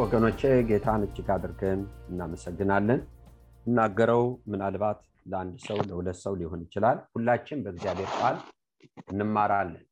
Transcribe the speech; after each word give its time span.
ወገኖቼ 0.00 0.40
ጌታን 0.68 1.02
እጅግ 1.04 1.28
አድርገን 1.34 1.80
እናመሰግናለን። 2.08 3.00
እናገረው 3.66 4.22
ምናልባት 4.46 4.98
ለአንድ 5.26 5.56
ሰው 5.64 5.78
ለሁለት 5.88 6.18
ሰው 6.22 6.34
ሊሆን 6.40 6.60
ይችላል። 6.64 6.98
ሁላችን 7.12 7.62
በእግዚአብሔር 7.64 8.10
ቃል 8.18 8.36
እንማራለን። 9.12 9.84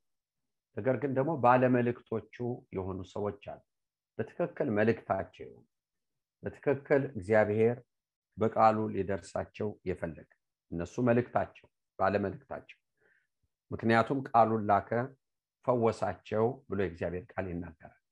ነገር 0.77 0.97
ግን 1.03 1.13
ደግሞ 1.19 1.33
ባለመልእክቶቹ 1.45 2.37
የሆኑ 2.73 2.99
ሰዎች 3.15 3.43
አሉ። 3.53 3.61
በትክክል 4.19 4.71
መልእክታቸው 4.79 5.51
በትክክል 6.43 7.03
እግዚአብሔር 7.13 7.77
በቃሉ 8.39 8.79
ሊደርሳቸው 8.95 9.69
የፈለገ 9.85 10.31
እነሱ 10.71 10.97
መልእክታቸው 11.09 11.67
ባለመልእክታቸው 11.99 12.79
ምክንያቱም 13.71 14.19
ቃሉን 14.31 14.65
ላከ 14.69 14.91
ፈወሳቸው 15.65 16.45
ብሎ 16.69 16.81
የእግዚአብሔር 16.83 17.25
ቃል 17.33 17.47
ይናገራል። 17.53 18.03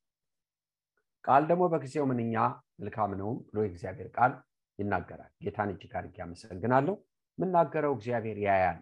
ቃል 1.24 1.42
ደግሞ 1.50 1.64
በጊዜው 1.72 2.04
ምንኛ 2.10 2.34
መልካም 2.78 3.12
ነውም 3.18 3.38
ብሎ 3.46 3.58
የእግዚአብሔር 3.64 4.08
ቃል 4.16 4.32
ይናገራል። 4.78 5.32
ጌታን 5.44 5.70
እጅግ 5.72 5.92
አድርጌ 5.98 6.16
አመሰግናለሁ። 6.24 6.94
የምናገረው 7.38 7.92
እግዚአብሔር 7.96 8.38
ያያል። 8.44 8.80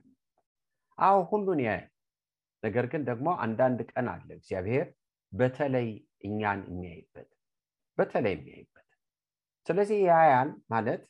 አዎ 0.99 1.19
ሁሉን 1.31 1.61
ያያል። 1.67 1.89
ነገር 2.63 2.87
ግን 2.93 3.03
ደግሞ 3.09 3.29
አንዳንድ 3.45 3.81
ቀን 3.91 4.07
አለ 4.13 4.29
እግዚአብሔር 4.39 4.87
በተለይ 5.33 5.89
እኛን 6.25 6.61
የሚያይበት 6.69 7.29
በተለይ 7.99 8.35
የሚያይበት። 8.37 8.87
ስለዚህ 9.67 9.99
ያያል 10.09 10.51
ማለት 10.73 11.03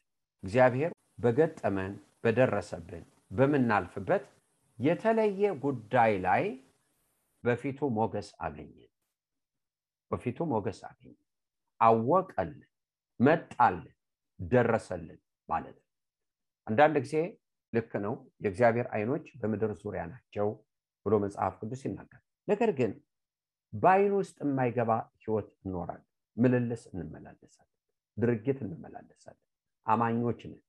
እግዚአብሔር 0.44 0.92
በገጠመን 1.18 1.92
በደረሰብን 2.24 3.04
በምናልፍበት 3.30 4.24
የተለየ 4.78 5.42
ጉዳይ 5.64 6.12
ላይ 6.26 6.44
በፊቱ 7.44 7.88
ሞገስ 7.96 8.28
አገኘን 8.44 8.88
በፊቱ 10.10 10.38
ሞገስ 10.50 10.80
አገኘ፣ 10.88 11.14
አወቀልን፣ 11.82 12.60
መጣልን፣ 13.20 13.94
ደረሰልን 14.40 15.18
ማለት 15.48 15.76
ነው። 15.76 15.88
አንዳንድ 16.66 16.96
ጊዜ 17.04 17.16
ልክ 17.72 17.92
ነው 18.04 18.14
የእግዚአብሔር 18.44 18.86
አይኖች 18.94 19.26
በምድር 19.40 19.72
ዙሪያ 19.82 20.02
ናቸው 20.10 20.48
ብሎ 21.06 21.14
መጽሐፍ 21.24 21.54
ቅዱስ 21.60 21.82
ይናገራል። 21.86 22.22
ነገር 22.48 22.70
ግን 22.78 22.92
በአይኑ 23.72 24.12
ውስጥ 24.20 24.36
የማይገባ 24.44 24.90
ህይወት 25.22 25.48
እኖራለን፣ 25.64 26.06
ምልልስ 26.36 26.82
እንመላለሳለን፣ 26.92 27.70
ድርጊት 28.16 28.58
እንመላለሳለን፣ 28.64 29.42
አማኞች 29.86 30.40
ነን። 30.50 30.62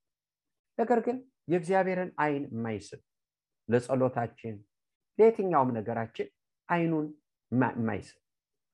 ነገር 0.78 1.00
ግን 1.08 1.18
የእግዚአብሔርን 1.48 2.12
አይን 2.24 2.44
የማይስብ 2.52 3.02
ለጸሎታችን 3.70 4.56
ለየትኛውም 5.20 5.72
ነገራችን 5.78 6.28
አይኑን 6.70 7.08
የማይስብ 7.52 8.20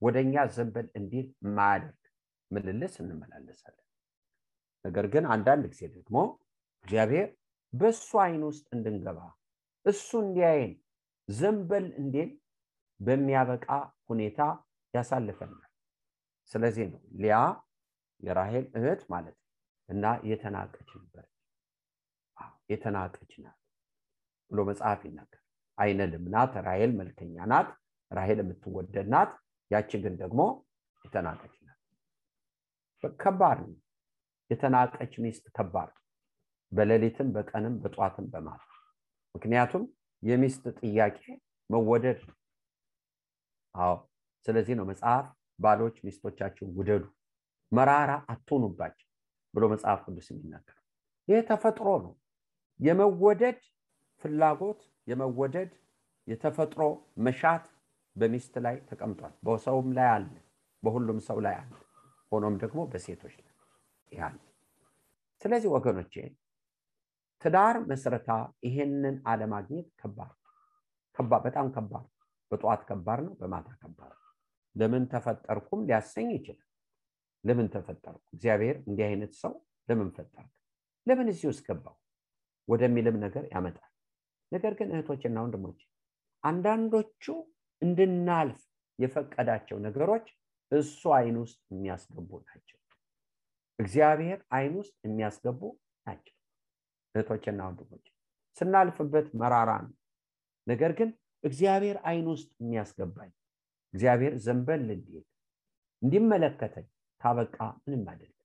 ወደ 0.02 0.18
እኛ 0.26 0.44
ዘንበል 0.56 0.88
እንዲል 0.96 1.28
ማያደርግ 1.58 1.99
ምልልስ 2.52 2.94
እንመላለሳለን። 3.02 3.86
ነገር 4.86 5.06
ግን 5.14 5.26
አንዳንድ 5.34 5.64
ጊዜ 5.72 5.82
ደግሞ 5.96 6.18
እግዚአብሔር 6.86 7.28
በእሱ 7.74 8.10
አይን 8.24 8.44
ውስጥ 8.50 8.66
እንድንገባ 8.76 9.20
እሱ 9.86 10.10
እንዲያይን 10.26 10.72
ዘንበል 11.30 11.88
እንዲል 12.02 12.30
በሚያበቃ 13.00 13.68
ሁኔታ 14.10 14.40
ያሳልፈናል። 14.94 15.66
ስለዚህ 16.52 16.86
ነው 16.94 17.02
ሊያ 17.22 17.36
የራሄል 18.24 18.66
እህት 18.78 19.02
ማለት 19.12 19.38
እና 19.90 20.06
የተናቀች 20.30 20.90
ነበረች። 21.00 21.36
የተናቀች 22.72 23.32
ናት 23.44 23.60
ብሎ 24.52 24.60
መጽሐፍ 24.70 25.02
ይናገር። 25.08 25.42
አይነ 25.78 26.02
ልም 26.12 26.26
ናት 26.34 26.54
ራሄል፣ 26.68 26.92
መልከኛ 27.00 27.36
ናት 27.52 27.70
ራሄል 28.12 28.40
የምትወደድ 28.42 29.08
ናት። 29.14 29.32
ያቺ 29.72 29.92
ግን 30.04 30.14
ደግሞ 30.22 30.42
የተናቀች 31.06 31.54
ከባድ 33.20 33.60
ነው። 33.66 33.78
የተናቀች 34.50 35.14
ሚስት 35.24 35.46
ከባድ 35.56 35.92
በሌሊትም 36.72 37.28
በቀንም 37.36 37.76
በጧትም 37.84 38.26
በማታ 38.34 38.64
ምክንያቱም 39.36 39.84
የሚስት 40.24 40.64
ጥያቄ 40.80 41.20
መወደድ 41.70 42.22
አዎ 43.76 43.94
ስለዚህ 44.46 44.76
ነው 44.80 44.86
መጽሐፍ 44.90 45.26
ባሎች 45.60 45.96
ሚስቶቻችሁን 46.06 46.72
ውደዱ፣ 46.78 47.04
መራራ 47.72 48.12
አትሆኑባቸው 48.30 49.08
ብሎ 49.54 49.64
መጽሐፍ 49.74 50.00
ቅዱስ 50.06 50.28
የሚናገር 50.32 50.78
ይህ 51.28 51.42
ተፈጥሮ 51.50 51.88
ነው። 52.06 52.14
የመወደድ 52.80 53.60
ፍላጎት 54.24 54.80
የመወደድ 55.08 55.72
የተፈጥሮ 56.28 56.82
መሻት 57.26 57.66
በሚስት 58.16 58.54
ላይ 58.66 58.76
ተቀምጧል። 58.90 59.34
በሰውም 59.46 59.90
ላይ 59.98 60.08
አለ፣ 60.16 60.28
በሁሉም 60.84 61.20
ሰው 61.28 61.38
ላይ 61.46 61.56
አለ። 61.62 61.72
ሆኖም 62.32 62.56
ደግሞ 62.64 62.80
በሴቶች 62.92 63.36
ላይ 63.40 63.54
ስለዚህ 65.42 65.70
ወገኖቼ 65.76 66.14
ትዳር 67.42 67.76
መስረታ 67.88 68.30
ይሄንን 68.64 69.16
አለማግኘት 69.26 69.88
ከባድ 70.02 70.34
ከባድ 71.18 71.42
በጣም 71.46 71.68
ከባድ 71.76 72.08
በጠዋት 72.52 72.82
ከባድ 72.90 73.20
ነው፣ 73.26 73.34
በማታ 73.40 73.70
ከባድ 73.82 74.14
ለምን 74.76 75.04
ተፈጠርኩም 75.12 75.82
ሊያሰኝ 75.88 76.28
ይችላል። 76.38 76.66
ለምን 77.44 77.68
ተፈጠርኩ? 77.74 78.24
እግዚአብሔር 78.34 78.76
እንዲህ 78.88 79.06
አይነት 79.06 79.32
ሰው 79.42 79.54
ለምን 79.90 80.10
ፈጠርክ? 80.16 80.52
ለምን 81.08 81.28
እዚህ 81.32 81.48
ውስጥ 81.52 81.64
ገባው 81.68 81.96
ወደሚልም 82.68 83.16
ነገር 83.26 83.44
ያመጣል። 83.54 83.92
ነገር 84.52 84.74
ግን 84.80 84.90
እህቶችና 84.94 85.38
ወንድሞች 85.44 85.80
አንዳንዶቹ 86.44 87.24
እንድናልፍ 87.82 88.60
የፈቀዳቸው 89.00 89.78
ነገሮች 89.86 90.28
እሱ 90.72 91.02
አይን 91.18 91.38
ውስጥ 91.44 91.60
የሚያስገቡ 91.72 92.30
ናቸው። 92.48 92.78
እግዚአብሔር 93.80 94.40
አይን 94.56 94.74
ውስጥ 94.80 94.96
የሚያስገቡ 95.06 95.62
ናቸው። 96.06 96.36
እህቶችና 97.16 97.60
ወንድሞች 97.68 98.06
ስናልፍበት 98.58 99.28
መራራ 99.42 99.72
ነው። 99.86 99.94
ነገር 100.68 100.92
ግን 101.00 101.10
እግዚአብሔር 101.44 101.98
አይን 102.10 102.28
ውስጥ 102.34 102.50
የሚያስገባኝ 102.62 103.32
እግዚአብሔር 103.94 104.34
ዘንበል 104.46 104.84
እንዲል 104.90 105.26
እንዲመለከተኝ 106.02 106.88
ታበቃ 107.22 107.56
ምንም 107.82 108.04
አይደለም። 108.12 108.36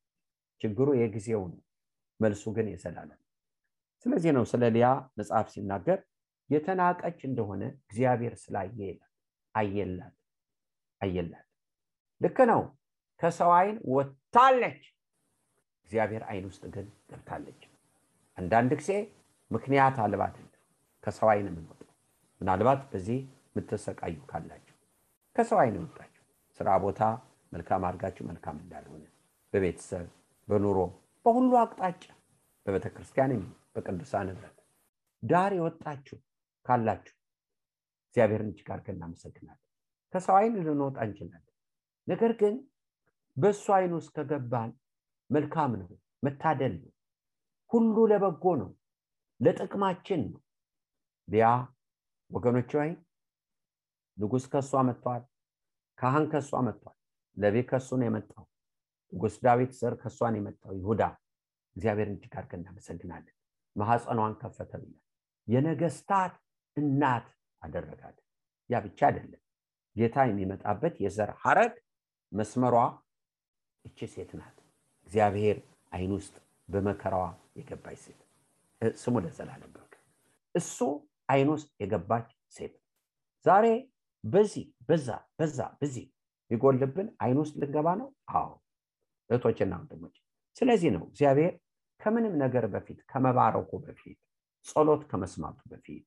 ችግሩ 0.61 0.88
የጊዜው 1.00 1.43
ነው፣ 1.50 1.61
መልሱ 2.21 2.44
ግን 2.56 2.67
የዘላለም። 2.73 3.21
ስለዚህ 4.06 4.31
ነው 4.37 4.44
ስለ 4.50 4.62
ሊያ 4.75 4.87
መጽሐፍ 5.19 5.47
ሲናገር 5.55 5.99
የተናቀች 6.50 7.19
እንደሆነ 7.29 7.62
እግዚአብሔር 7.85 8.35
ስላየ 8.43 8.79
ይላል 8.88 9.12
አየላት 9.55 10.17
አየላት 11.00 11.44
ልክ 12.20 12.38
ነው። 12.50 12.62
ከሰው 13.20 13.50
አይን 13.56 13.76
ወጥታለች። 13.93 14.82
እግዚአብሔር 15.87 16.22
አይን 16.31 16.44
ውስጥ 16.50 16.64
ግን 16.75 16.87
ገብታለች። 17.11 17.61
አንዳንድ 18.38 18.72
ጊዜ 18.81 18.90
ምክንያት 19.50 19.96
አልባ 20.05 20.22
አይደለም። 20.28 20.50
ከሰው 21.05 21.28
አይን 21.32 21.46
የምንወጣው 21.50 21.90
ምናልባት 22.40 22.81
በዚህ 22.93 23.19
የምትሰቃዩ 23.50 24.16
ካላችሁ 24.31 24.76
ከሰው 25.37 25.58
አይን 25.62 25.76
ወጣችሁ 25.82 26.22
ስራ 26.61 26.69
ቦታ 26.84 27.00
መልካም 27.52 27.84
አድርጋችሁ 27.88 28.25
መልካም 28.31 28.56
እንዳልሆነ 28.62 29.05
በቤተሰብ 29.52 30.06
በኑሮ 30.49 30.78
በሁሉ 31.26 31.52
አቅጣጫ 31.61 32.05
በቤተ 32.66 32.87
ክርስቲያን 32.94 33.32
በቅዱሳን 33.75 34.28
ህብረት 34.32 34.58
ዳር 35.22 35.52
የወጣችሁ 35.58 36.19
ካላችሁ 36.66 37.14
እግዚአብሔርን 38.06 38.50
እጅግ 38.52 38.69
አድርገን 38.75 38.96
እናመሰግናለን። 38.99 39.61
ከሰው 40.14 40.37
አይን 40.40 40.55
ልንወጣ 40.66 40.96
እንችላለን 41.06 41.53
ነገር 42.06 42.32
ግን 42.40 42.54
በእሱ 43.36 43.64
አይን 43.76 43.92
ውስጥ 43.98 44.10
ከገባን 44.16 44.70
መልካም 45.30 45.72
ነው 45.80 45.88
መታደል 46.22 46.74
ነው። 46.82 46.90
ሁሉ 47.70 47.96
ለበጎ 48.10 48.44
ነው 48.62 48.70
ለጥቅማችን 49.40 50.20
ነው። 50.26 50.40
ሊያ 51.28 51.46
ወገኖች 52.30 52.70
ወይ 52.78 52.90
ንጉስ 54.18 54.44
ከእሷ 54.52 54.82
መጥተዋል 54.88 55.22
ካህን 55.98 56.24
ከእሷ 56.32 56.60
መጥቷል 56.66 56.96
ለቤ 57.36 57.56
ከእሱ 57.70 57.88
ነው 58.00 58.06
የመጣው 58.08 58.44
ንጉስ 59.12 59.34
ዳዊት 59.44 59.72
ዘር 59.80 59.94
ከእሷ 60.02 60.20
የመጣው። 60.34 60.72
ይሁዳ 60.78 61.02
እግዚአብሔርን 61.76 62.16
እጅግ 62.16 62.34
አድርገን 62.38 62.60
እናመሰግናለን። 62.62 63.34
ማሐፀኗን 63.76 64.34
ከፈተ 64.40 64.72
የነገስታት 65.48 66.34
እናት 66.76 67.26
አደረጋት። 67.62 68.16
ያ 68.70 68.80
ብቻ 68.84 69.00
አይደለም። 69.08 69.40
ጌታ 69.96 70.16
የሚመጣበት 70.28 70.94
የዘር 71.04 71.30
ሀረግ 71.42 71.74
መስመሯ 72.34 72.76
እቺ 73.84 74.06
ሴት 74.14 74.31
ናት። 74.38 74.56
እግዚአብሔር 75.06 75.56
አይን 75.92 76.12
ውስጥ 76.19 76.34
በመከራዋ 76.69 77.25
የገባች 77.58 77.98
ሴት። 78.04 78.20
ስሙ 78.98 79.14
ለዘላለም 79.25 79.72
እሱ 80.54 80.78
አይን 81.28 81.48
ውስጥ 81.54 81.69
የገባች 81.82 82.26
ሴት። 82.56 82.75
ዛሬ 83.44 83.66
በዚህ 84.25 84.64
በዛ 84.88 85.08
በዛ 85.38 85.58
በዚህ 85.81 86.04
ሊጎልብን 86.50 87.08
አይን 87.22 87.38
ውስጥ 87.42 87.54
ልንገባ 87.60 87.88
ነው? 88.00 88.08
አዎ። 88.32 88.50
እህቶችና 89.30 89.72
ወንድሞች 89.80 90.16
ስለዚህ 90.56 90.90
ነው 90.96 91.04
እግዚአብሔር 91.10 91.52
ከምንም 92.00 92.34
ነገር 92.42 92.64
በፊት 92.75 92.98
ከመባረኩ 93.10 93.70
በፊት 93.84 94.19
ጸሎት 94.66 95.02
ከመስማቱ 95.10 95.58
በፊት 95.72 96.04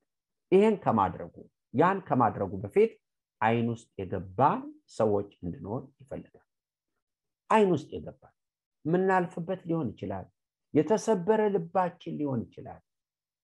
ይህን 0.52 0.76
ከማድረጉ 0.84 1.34
ያን 1.74 1.98
ከማድረጉ 2.08 2.52
በፊት 2.62 2.92
አይን 3.40 3.66
ውስጥ 3.74 3.88
የገባን 4.00 4.62
ሰዎች 4.90 5.30
እንድንሆን 5.42 5.84
ይፈልጋል። 6.00 6.46
አይን 7.50 7.70
ውስጥ 7.74 7.90
የገባን 7.96 8.34
የምናልፍበት 8.84 9.60
ሊሆን 9.68 9.88
ይችላል። 9.92 10.26
የተሰበረ 10.74 11.40
ልባችን 11.54 12.16
ሊሆን 12.20 12.40
ይችላል። 12.46 12.82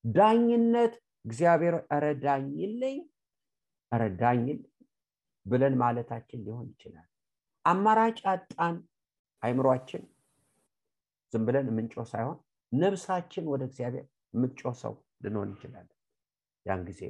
ዳኝነት 0.05 0.93
እግዚአብሔር 1.25 1.75
ኧረ 1.89 2.05
ዳኝልኝ 2.23 2.97
ኧረ 3.91 4.03
ዳኝልኝ 4.19 4.59
ብለን 5.45 5.75
ማለታችን 5.81 6.39
ሊሆን 6.45 6.67
ይችላል። 6.73 7.07
አማራጭ 7.65 8.19
አጣን 8.31 8.75
አይምሯችን 9.43 10.03
ዝም 11.33 11.45
ብለን 11.47 11.67
የምንጮ 11.71 12.03
ሳይሆን 12.11 12.37
ነብሳችን 12.71 13.45
ወደ 13.51 13.63
እግዚአብሔር 13.69 14.05
የምትጮ 14.33 14.71
ሰው 14.81 14.93
ልንሆን 15.23 15.49
እንችላለን። 15.49 15.95
ያን 16.65 16.81
ጊዜ 16.87 17.01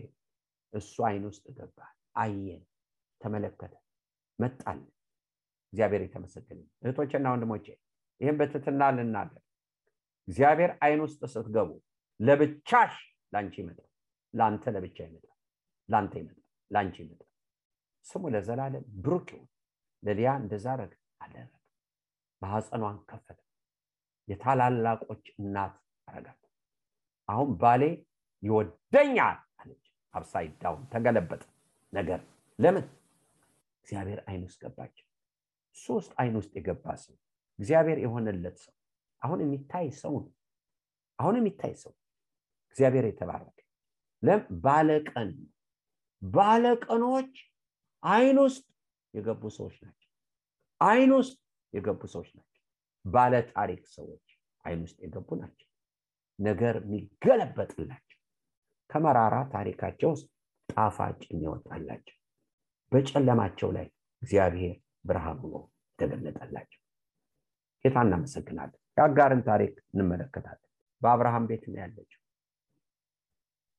እሱ 0.74 0.96
አይን 1.10 1.24
ውስጥ 1.30 1.46
ገባ። 1.58 1.78
አየን 2.16 2.64
ተመለከተ 3.22 3.74
መጣልን 4.40 4.88
እግዚአብሔር 5.74 6.02
የተመሰገነ 6.06 6.60
እህቶችና 6.84 7.32
ወንድሞቼ 7.34 7.66
ይህም 8.22 8.38
በትትና 8.40 8.82
ልናገር። 8.98 9.42
እግዚአብሔር 10.28 10.72
አይን 10.84 11.02
ውስጥ 11.06 11.22
ስትገቡ 11.34 11.70
ለብቻሽ 12.20 12.94
ለአንቺ 13.34 13.56
ይመጣል። 13.64 13.90
ለአንተ 14.34 14.64
ለብቻ 14.76 14.98
ይመጣል። 15.08 15.32
ለአንተ 15.90 16.14
ይመጣል። 16.22 16.42
ለአንቺ 16.72 16.96
ይመጣል። 17.04 17.30
ስሙ 18.06 18.24
ለዘላለም 18.34 18.86
ብሩክ 19.04 19.28
ይሁን። 19.34 19.50
ለልያ 20.04 20.30
እንደዛ 20.42 20.94
አደረገ። 21.22 21.52
ማህፀኗን 22.42 22.98
ከፈተ። 23.10 23.40
የታላላቆች 24.28 25.26
እናት 25.40 25.76
አረጋት። 26.08 26.40
አሁን 27.30 27.50
ባሌ 27.62 27.84
ይወደኛል 28.44 29.38
አለች። 29.60 29.84
upside 30.14 30.54
down 30.62 30.84
ተገለበጠ። 30.94 31.44
ነገር 31.94 32.20
ለምን 32.60 32.86
እግዚአብሔር 33.86 34.20
አይን 34.28 34.44
ውስጥ 34.46 34.60
ገባች 34.64 34.96
ሶስት 35.76 36.12
አይን 36.18 36.36
ውስጥ 36.40 36.52
የገባ 36.58 36.86
ሰው 37.02 37.16
እግዚአብሔር 37.60 37.98
የሆነለት 38.02 38.56
ሰው። 38.64 38.74
አሁን 39.22 39.40
የሚታይ 39.44 39.88
ሰው 40.00 40.14
ነው። 40.22 40.32
አሁን 41.20 41.36
የሚታይ 41.40 41.74
ሰው 41.84 41.94
እግዚአብሔር 42.70 43.06
የተባረከ። 43.10 43.58
ለም 44.24 44.42
ባለቀን 44.66 45.30
ባለቀኖች 46.22 47.34
አይን 48.04 48.38
ውስጥ 48.46 48.66
የገቡ 49.14 49.44
ሰዎች 49.58 49.76
ናቸው። 49.86 50.10
አይን 50.82 51.12
ውስጥ 51.18 51.38
የገቡ 51.74 52.02
ሰዎች 52.14 52.30
ናቸው። 52.38 52.52
ባለ 53.06 53.34
ታሪክ 53.52 53.84
ሰዎች 53.96 54.26
አይን 54.66 54.82
ውስጥ 54.86 54.98
የገቡ 55.06 55.30
ናቸው። 55.42 55.70
ነገር 56.40 56.76
የሚገለበጥላቸው 56.84 58.20
ከመራራ 58.90 59.36
ታሪካቸው 59.54 60.10
ውስጥ 60.16 60.28
ጣፋጭ 60.70 61.20
የሚወጣላቸው 61.30 62.15
በጨለማቸው 62.96 63.70
ላይ 63.78 63.88
እግዚአብሔር 64.22 64.76
ብርሃን 65.06 65.38
ሆኖ 65.44 65.56
ተገለጠላቸው። 66.00 66.82
ጌታ 67.86 67.98
እናመሰግናለን። 68.06 68.80
የአጋርን 68.98 69.42
ታሪክ 69.48 69.74
እንመለከታለን። 69.94 70.70
በአብርሃም 71.02 71.46
ቤት 71.50 71.64
ነው 71.68 71.80
ያለችው። 71.82 72.22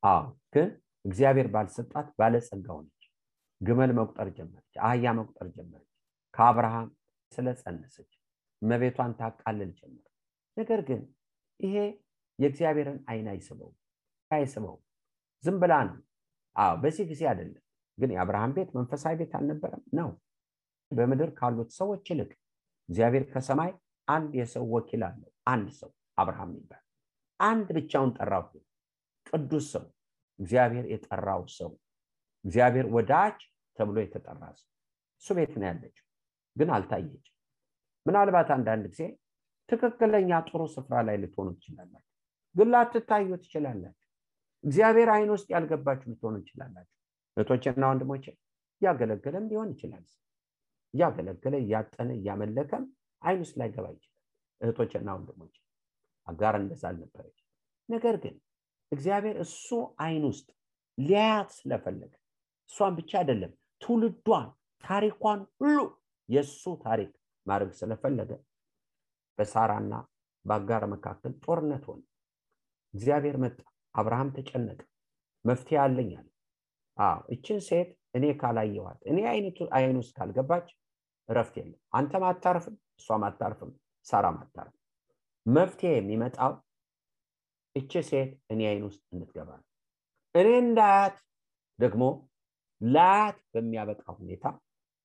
አዎ 0.03 0.23
ግን 0.55 0.69
እግዚአብሔር 1.05 1.49
ባልሰጣት 1.55 2.09
ባለጸጋ 2.19 2.67
ሆነች 2.77 3.03
ግመል 3.61 3.93
መቁጠር 3.99 4.29
ጀመረች 4.37 4.75
አህያ 4.87 5.13
መቁጠር 5.19 5.49
ጀመረች። 5.57 5.91
ከአብርሃም 6.35 6.89
ስለጸነሰች 7.33 8.11
እመቤቷን 8.63 9.13
ታቃልል 9.21 9.71
ጀመር 9.79 10.05
ነገር 10.57 10.81
ግን 10.89 11.01
ይሄ 11.61 11.77
የእግዚአብሔርን 12.39 12.99
አይን 13.11 13.29
አይስበው 13.33 13.71
አይስበው 14.31 14.77
ዝም 15.45 15.57
ብላ 15.63 15.75
ነው። 15.89 15.99
አዎ 16.57 16.75
በዚህ 16.83 17.05
ጊዜ 17.11 17.23
አይደለም 17.31 17.63
ግን 17.99 18.11
የአብርሃም 18.15 18.53
ቤት 18.57 18.71
መንፈሳዊ 18.77 19.15
ቤት 19.21 19.33
አልነበረም? 19.39 19.83
ነው። 19.93 20.09
በምድር 20.91 21.31
ካሉት 21.39 21.71
ሰዎች 21.79 22.05
ይልቅ 22.11 22.31
እግዚአብሔር 22.89 23.25
ከሰማይ 23.33 23.71
አንድ 24.09 24.33
የሰው 24.41 24.65
ወኪል 24.75 25.03
አለው። 25.07 25.31
አንድ 25.47 25.69
ሰው 25.81 25.91
አብርሃም 26.19 26.51
ይባል 26.59 26.83
አንድ 27.41 27.69
ብቻውን 27.77 28.11
ጠራው። 28.19 28.45
ቅዱስ 29.27 29.67
ሰው 29.75 29.85
እግዚአብሔር 30.39 30.85
የጠራው 30.93 31.43
ሰው 31.57 31.71
እግዚአብሔር 32.45 32.87
ወዳጅ 32.95 33.39
ተብሎ 33.79 33.97
የተጠራ 34.03 34.43
ሰው። 34.61 34.69
እሱ 35.23 35.29
ቤት 35.39 35.53
ነው 35.61 35.67
ያለችው 35.71 36.05
ግን 36.57 36.69
አልታየች 36.77 37.27
ምናልባት 38.07 38.49
አንዳንድ 38.57 38.85
ጊዜ 38.93 39.03
ትክክለኛ 39.69 40.31
ጥሩ 40.49 40.63
ስፍራ 40.75 40.97
ላይ 41.07 41.17
ልትሆኑ 41.23 41.49
ትችላላችሁ 41.57 42.13
ግን 42.55 42.69
ላትታዩ 42.73 43.29
ትችላላችሁ። 43.43 44.03
እግዚአብሔር 44.65 45.09
አይን 45.15 45.31
ውስጥ 45.35 45.49
ያልገባችሁ 45.55 46.07
ልትሆኑ 46.13 46.35
ትችላላችሁ 46.43 46.95
እህቶችና 47.37 47.85
ወንድሞች 47.91 48.25
እያገለገለም 48.83 49.45
ሊሆን 49.51 49.71
ይችላል። 49.75 50.05
እያገለገለ 50.95 51.55
እያጠነ 51.65 52.11
እያመለከም 52.19 52.85
አይን 53.23 53.41
ውስጥ 53.45 53.55
ላይገባ 53.61 53.87
ይችላል። 53.95 54.13
እህቶችና 54.61 55.09
ወንድሞች 55.17 55.55
አጋር 56.27 56.55
እንደዛ 56.61 56.83
አልነበረች። 56.91 57.39
ነገር 57.89 58.17
ግን 58.23 58.37
እግዚአብሔር 58.93 59.37
እሱ 59.45 59.69
አይን 60.05 60.25
ውስጥ 60.31 60.49
ሊያያት 60.99 61.51
ስለፈለገ 61.59 62.13
እሷን 62.71 62.95
ብቻ 62.99 63.11
አይደለም 63.21 63.53
ትውልዷን 63.83 64.49
ታሪኳን 64.85 65.41
ሁሉ 65.57 65.79
የእሱ 66.29 66.63
ታሪክ 66.85 67.11
ማድረግ 67.47 67.73
ስለፈለገ 67.81 68.31
በሳራና 69.39 69.95
በአጋር 70.45 70.83
መካከል 70.93 71.33
ጦርነት 71.45 71.85
ሆነ። 71.89 72.03
እግዚአብሔር 72.95 73.37
መጣ 73.45 73.59
አብርሃም 73.95 74.31
ተጨነቀ 74.37 74.81
መፍትሄ 75.45 75.77
አለኝ 75.85 76.11
አለ 76.19 76.29
እችን 77.31 77.59
ሴት 77.69 77.89
እኔ 78.15 78.27
ካላየዋት 78.41 79.01
እኔ 79.11 79.19
አይን 79.77 79.97
ውስጥ 80.01 80.13
ካልገባች 80.19 80.69
እረፍት 81.29 81.55
የለም። 81.61 81.81
አንተም 81.93 82.25
አታርፍም 82.29 82.77
እሷም 83.01 83.25
አታርፍም 83.29 83.71
ሳራም 84.07 84.37
አታርፍም። 84.43 84.81
መፍትሄ 85.47 85.91
የሚመጣው 85.97 86.53
እች 87.77 87.93
ሴት 88.09 88.31
እኔ 88.53 88.61
አይን 88.71 88.85
ውስጥ 88.89 89.03
እንድትገባ 89.13 89.51
እኔ 90.35 90.49
እንዳያት 90.63 91.17
ደግሞ 91.79 92.05
ላያት 92.81 93.39
በሚያበቃ 93.53 94.05
ሁኔታ 94.19 94.47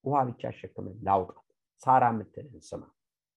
ውሃ 0.03 0.19
ብቻ 0.29 0.41
አሸክመን 0.49 0.95
ላውጣት። 1.07 1.45
ሳራ 1.81 2.03
የምትልህን 2.11 2.63
ስማ። 2.69 2.83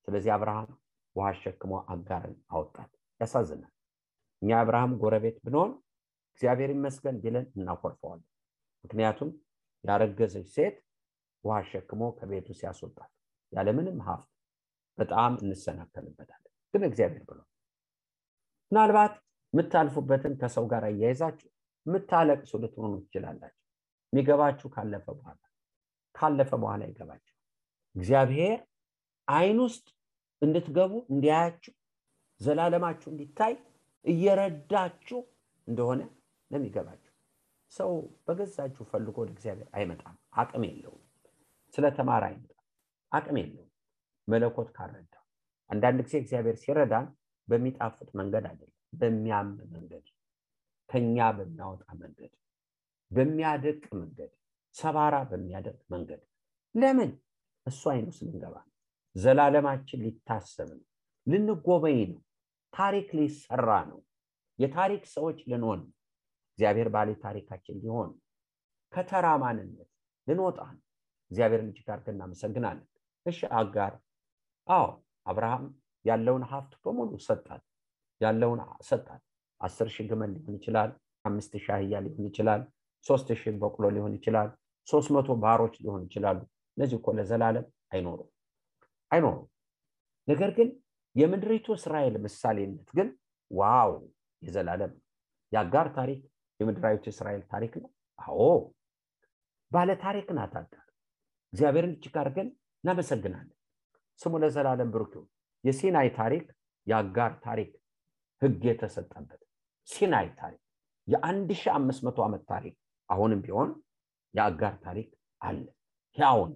ስለዚህ 0.08 0.30
አብርሃም 0.34 0.70
ውሃ 1.16 1.26
አሸክሞ 1.32 1.72
አጋርን 1.92 2.36
አወጣት። 2.50 2.90
ያሳዝናል። 3.20 3.72
እኛ 4.42 4.50
አብርሃም 4.62 4.92
ጎረቤት 5.02 5.36
ብንሆን 5.44 5.72
እግዚአብሔር 6.32 6.70
ይመስገን 6.74 7.16
ቢለን 7.22 7.46
እናኮርፈዋለን። 7.56 8.28
ምክንያቱም 8.84 9.30
ያረገዘች 9.84 10.48
ሴት 10.54 10.76
ውሃ 11.44 11.56
ሸክሞ 11.70 12.02
ከቤቱ 12.18 12.48
ሲያስወጣት 12.58 13.10
ያለምንም 13.52 13.98
ሀብት 14.06 14.28
በጣም 14.98 15.32
እንሰናከልበታለን። 15.42 16.40
ግን 16.74 16.82
እግዚአብሔር 16.88 17.24
ብሎ 17.28 17.38
ምናልባት 18.72 19.14
የምታልፉበትን 19.54 20.32
ከሰው 20.40 20.64
ጋር 20.72 20.84
እያይዛችሁ 20.90 21.48
የምታለቅሱ 21.86 22.52
ልትሆኑ 22.62 22.92
ትችላላችሁ። 23.02 23.60
የሚገባችሁ 24.12 24.68
ካለፈ 24.74 25.06
በኋላ 25.18 25.40
ካለፈ 26.14 26.50
በኋላ 26.62 26.82
ይገባችሁ። 26.90 27.34
እግዚአብሔር 27.94 28.58
አይን 29.28 29.58
ውስጥ 29.64 29.86
እንድትገቡ 30.42 30.92
እንዲያያችሁ 31.12 31.72
ዘላለማችሁ 32.40 33.08
እንዲታይ 33.12 33.54
እየረዳችሁ 34.04 35.20
እንደሆነ 35.68 36.00
ለሚገባችሁ 36.50 37.03
ሰው 37.74 37.90
በገዛችሁ 38.26 38.84
ፈልጎ 38.90 39.16
ወደ 39.22 39.30
እግዚአብሔር 39.34 39.68
አይመጣም። 39.76 40.16
አቅም 40.34 40.64
የለውም። 40.68 41.02
ስለተማረ 41.74 42.22
አይመጣም። 42.28 42.60
አቅም 43.12 43.36
የለውም። 43.40 43.70
መለኮት 44.28 44.68
ካረዳው 44.76 45.22
አንዳንድ 45.70 45.98
ጊዜ 46.06 46.14
እግዚአብሔር 46.22 46.56
ሲረዳን 46.62 47.06
በሚጣፍጥ 47.48 48.08
መንገድ 48.20 48.44
አይደለም፣ 48.50 48.70
በሚያም 48.92 49.48
መንገድ፣ 49.74 50.04
ከኛ 50.88 51.18
በሚያወጣ 51.38 51.84
መንገድ፣ 52.02 52.32
በሚያደቅ 53.10 53.82
መንገድ፣ 53.96 54.32
ሰባራ 54.74 55.14
በሚያደርግ 55.30 55.82
መንገድ። 55.90 56.22
ለምን 56.74 57.10
እሱ 57.66 57.82
አይኑ 57.92 58.06
ስንገባ 58.16 58.56
ዘላለማችን 59.16 60.00
ሊታሰብ 60.04 60.68
ነው። 60.78 60.86
ልንጎበኝ 61.26 61.98
ነው። 62.12 62.22
ታሪክ 62.72 63.08
ሊሰራ 63.18 63.70
ነው። 63.90 64.00
የታሪክ 64.58 65.02
ሰዎች 65.14 65.38
ልንሆን 65.50 65.80
ነው። 65.82 65.92
እግዚአብሔር 66.58 66.88
ባለ 66.94 67.10
ታሪካችን 67.22 67.76
ሊሆን 67.82 68.10
ከተራ 68.92 69.26
ማንነት 69.42 69.88
ልንወጣ 70.26 70.58
እግዚአብሔርን 71.30 71.70
እጅግ 71.70 71.88
አድርገን 71.92 72.16
እናመሰግናለን። 72.16 72.86
እሺ 73.26 73.38
አጋር 73.60 73.92
አዎ 74.68 74.86
አብርሃም 75.26 75.64
ያለውን 76.04 76.44
ሀብት 76.50 76.72
በሙሉ 76.82 77.10
ሰጣት። 77.26 77.62
ያለውን 78.20 78.60
ሰጣት። 78.88 79.22
አስር 79.60 79.88
ሺህ 79.94 80.06
ግመል 80.10 80.30
ሊሆን 80.36 80.54
ይችላል። 80.58 80.90
አምስት 81.24 81.52
ሺህ 81.56 81.72
አህያ 81.76 82.00
ሊሆን 82.06 82.26
ይችላል። 82.30 82.62
ሶስት 83.06 83.28
ሺህ 83.40 83.56
በቅሎ 83.62 83.84
ሊሆን 83.96 84.12
ይችላል። 84.18 84.48
ሶስት 84.88 85.08
መቶ 85.14 85.36
ባሮች 85.42 85.74
ሊሆን 85.84 86.02
ይችላሉ። 86.06 86.38
እነዚህ 86.76 86.96
እኮ 87.00 87.08
ለዘላለም 87.18 87.66
አይኖሩም 87.92 88.28
አይኖሩም። 89.10 89.46
ነገር 90.28 90.50
ግን 90.58 90.68
የምድሪቱ 91.16 91.66
እስራኤል 91.78 92.14
ምሳሌነት 92.24 92.88
ግን 92.96 93.08
ዋው 93.50 93.92
የዘላለም 94.42 94.92
የአጋር 95.52 95.88
ታሪክ 95.98 96.20
የምድራዊቱ 96.60 97.04
እስራኤል 97.12 97.42
ታሪክ 97.52 97.72
ነው። 97.82 97.90
አዎ 98.18 98.40
ባለ 99.72 99.90
ታሪክ 100.02 100.26
ናት 100.38 100.54
አጋር። 100.60 100.84
እግዚአብሔርን 101.52 101.92
እጅግ 101.96 102.16
አድርገን 102.20 102.48
እናመሰግናለን። 102.84 103.56
ስሙ 104.20 104.34
ለዘላለም 104.42 104.90
ብሩክ 104.94 105.12
ይሁን። 105.16 105.28
የሲናይ 105.64 106.08
ታሪክ 106.18 106.44
የአጋር 106.86 107.32
ታሪክ 107.46 107.70
ህግ 108.42 108.62
የተሰጠበት 108.68 109.40
ሲናይ 109.88 110.28
ታሪክ 110.40 110.60
የአንድ 111.08 111.50
ሺህ 111.60 111.72
አምስት 111.78 112.02
መቶ 112.06 112.18
ዓመት 112.26 112.42
ታሪክ 112.50 112.74
አሁንም 113.08 113.40
ቢሆን 113.44 113.70
የአጋር 114.34 114.74
ታሪክ 114.86 115.08
አለ 115.42 115.64
ያውን 116.16 116.52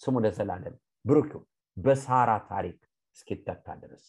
ስሙ 0.00 0.16
ለዘላለም 0.24 0.74
ብሩክ 1.04 1.30
ይሁን። 1.32 1.46
በሳራ 1.76 2.30
ታሪክ 2.50 2.78
እስኪተካ 3.16 3.66
ድረስ 3.82 4.04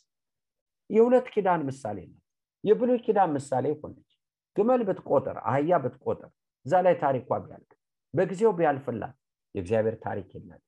የሁለት 0.89 1.27
ኪዳን 1.33 1.61
ምሳሌ 1.69 1.97
ነው። 2.11 2.19
የብሉይ 2.63 2.99
ኪዳን 3.05 3.31
ምሳሌ 3.37 3.65
ሆነች። 3.79 4.11
ግመል 4.55 4.81
ብትቆጥር፣ 4.87 5.37
አህያ 5.49 5.79
ብትቆጥር 5.83 6.29
እዛ 6.65 6.73
ላይ 6.85 6.95
ታሪኳ 7.03 7.29
ቢያልቅ 7.43 7.71
በጊዜው 8.13 8.51
ቢያልፍላት 8.57 9.15
የእግዚአብሔር 9.55 9.95
ታሪክ 10.05 10.29
የላት። 10.35 10.63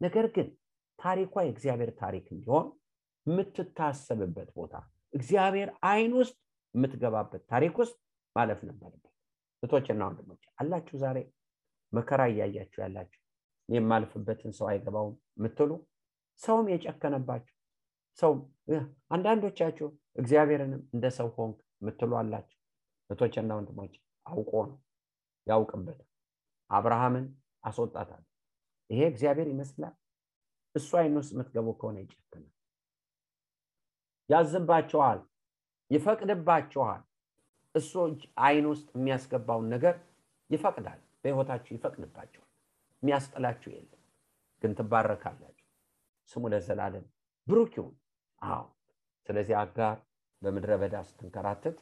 ነገር 0.00 0.26
ግን 0.34 0.48
ታሪኳ 0.98 1.34
የእግዚአብሔር 1.46 1.90
ታሪክ 2.02 2.26
እንዲሆን 2.34 2.66
የምትታሰብበት 3.26 4.48
ቦታ 4.56 4.74
እግዚአብሔር 5.12 5.68
አይን 5.88 6.12
ውስጥ 6.20 6.36
የምትገባበት 6.74 7.42
ታሪክ 7.52 7.74
ውስጥ 7.82 7.96
ማለፍ 8.36 8.60
ነበረበት። 8.68 9.04
እህቶችና 9.62 10.02
ወንድሞች 10.08 10.42
አላችሁ 10.60 10.96
ዛሬ 11.02 11.18
መከራ 11.92 12.22
እያያችሁ 12.32 12.78
ያላችሁ 12.84 13.20
የማልፍበትን 13.68 14.52
ሰው 14.58 14.66
አይገባውም 14.70 15.14
የምትሉ 15.38 15.70
ሰውም 16.40 16.66
የጨከነባችሁ 16.72 17.54
ሰው 18.18 18.32
አንዳንዶቻችሁ 19.10 19.88
እግዚአብሔርንም 20.16 20.82
እንደ 20.94 21.06
ሰው 21.18 21.28
ሆንክ 21.36 21.58
የምትሉ 21.80 22.12
አላችሁ። 22.20 22.57
እህቶችና 23.10 23.50
ወንድሞች 23.58 23.94
አውቆ 24.26 24.52
ነው 24.68 24.78
ያውቅበት። 25.46 26.00
አብርሃምን 26.70 27.26
አስወጣታል። 27.64 28.22
ይሄ 28.90 29.00
እግዚአብሔር 29.12 29.48
ይመስላል። 29.52 29.94
እሱ 30.74 30.90
አይን 31.00 31.14
ውስጥ 31.18 31.30
የምትገቡ 31.34 31.68
ከሆነ 31.80 31.96
ይጨክናል፣ 32.02 32.52
ያዝንባችኋል፣ 34.30 35.20
ይፈቅድባችኋል። 35.90 37.02
እሱ 37.74 37.92
አይን 38.42 38.66
ውስጥ 38.72 38.88
የሚያስገባውን 38.96 39.66
ነገር 39.74 39.94
ይፈቅዳል፣ 40.50 41.00
በህይወታችሁ 41.22 41.72
ይፈቅድባችኋል። 41.76 42.48
የሚያስጥላችሁ 43.02 43.70
የለም፣ 43.74 44.02
ግን 44.62 44.72
ትባረካላችሁ። 44.78 45.66
ስሙ 46.28 46.44
ለዘላለም 46.52 47.04
ብሩክ 47.46 47.72
ይሁን። 47.78 47.94
አዎ። 48.42 48.64
ስለዚህ 49.28 49.54
አጋር 49.62 49.96
በምድረ 50.42 50.72
በዳ 50.80 50.96
ስትንከራተት 51.08 51.78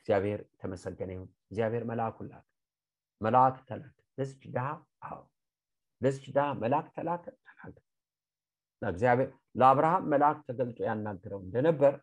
እግዚአብሔር 0.00 0.40
የተመሰገነ 0.46 1.10
ይሁን። 1.14 1.28
እግዚአብሔር 1.50 1.84
መልአኩን 1.90 2.26
ላከ፣ 2.32 2.46
መልአክ 3.20 3.56
ተላከ 3.68 3.88
ለዚች 4.18 4.42
ድሃ። 4.54 4.66
አዎ 5.06 5.20
ለዚች 6.00 6.26
ድሃ 6.36 6.46
መልአክ 6.62 6.86
ተላከ 6.96 7.24
ተላከ። 7.48 7.76
ለእግዚአብሔር 8.82 9.28
ለአብርሃም 9.60 10.04
መልአክ 10.12 10.38
ተገልጦ 10.48 10.78
ያናግረው 10.88 11.40
እንደነበር 11.44 11.94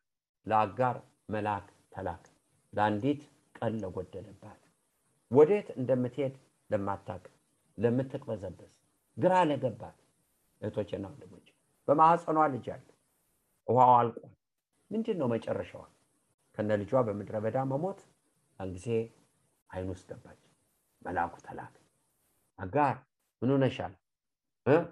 ለአጋር 0.46 0.98
መልአክ 1.30 1.66
ተላከ። 1.92 2.26
ለአንዲት 2.74 3.22
ቀን 3.58 3.74
ለጎደለባት 3.82 4.62
ወዴት 5.32 5.68
እንደምትሄድ 5.78 6.36
ለማታቅ 6.70 7.24
ለምትቅበዘበዝ 7.78 8.72
ግራ 9.18 9.34
ለገባት 9.50 9.98
እህቶችና 10.62 11.06
ወንድሞች 11.12 11.48
በማህፀኗ 11.88 12.38
ልጅ 12.54 12.66
አለ። 12.76 12.88
ውሃው 13.68 13.94
አልቋል። 14.00 14.34
ምንድን 14.92 15.18
ነው 15.22 15.28
መጨረሻዋ? 15.34 15.84
ከነ 16.58 16.72
ልጇ 16.82 16.92
በምድረ 17.08 17.36
በዳ 17.44 17.58
መሞት። 17.72 18.00
ያን 18.60 18.70
ጊዜ 18.76 18.88
አይን 19.70 19.90
ውስጥ 19.92 20.08
ገባች። 20.12 20.40
መልአኩ 21.02 21.34
ተላከ። 21.44 21.76
አጋር 22.60 22.96
ምን 23.42 23.52
ሆነሻል? 23.54 23.94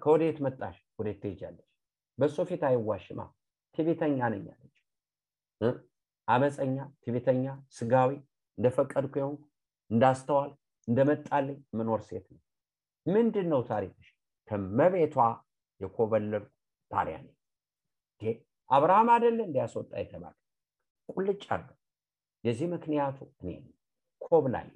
ከወዴት 0.02 0.38
መጣሽ? 0.44 0.76
ወዴት 0.98 1.18
ትሄጃለሽ? 1.22 1.66
በእሱ 2.18 2.36
ፊት 2.48 2.62
አይዋሽማ። 2.68 3.20
ትዕቢተኛ 3.74 4.18
ነኝ 4.32 4.44
አለች። 4.52 4.76
አመፀኛ፣ 6.28 6.76
ትዕቢተኛ፣ 7.02 7.44
ስጋዊ፣ 7.72 8.12
እንደፈቀድኩ 8.58 9.14
የሆንኩ 9.20 9.42
እንዳስተዋል 9.90 10.50
እንደመጣልኝ 10.88 11.58
ምኖር 11.78 12.00
ሴት 12.08 12.26
ነው። 12.32 12.42
ምንድን 13.06 13.46
ነው 13.52 13.60
ታሪክሽ? 13.70 14.08
ከመቤቷ 14.48 15.16
የኮበለልኩ 15.80 16.48
ባሪያ 16.90 17.16
ነኝ። 17.22 17.34
አብርሃም 18.70 19.08
አይደለ 19.14 19.38
እንዲያስወጣ 19.44 19.90
የተባለ 20.00 20.34
ቁልጭ 21.08 21.42
አርገ 21.50 21.70
የዚህ 22.44 22.68
ምክንያቱ 22.74 23.18
እኔ 23.40 23.50
ኮብላይ 24.20 24.66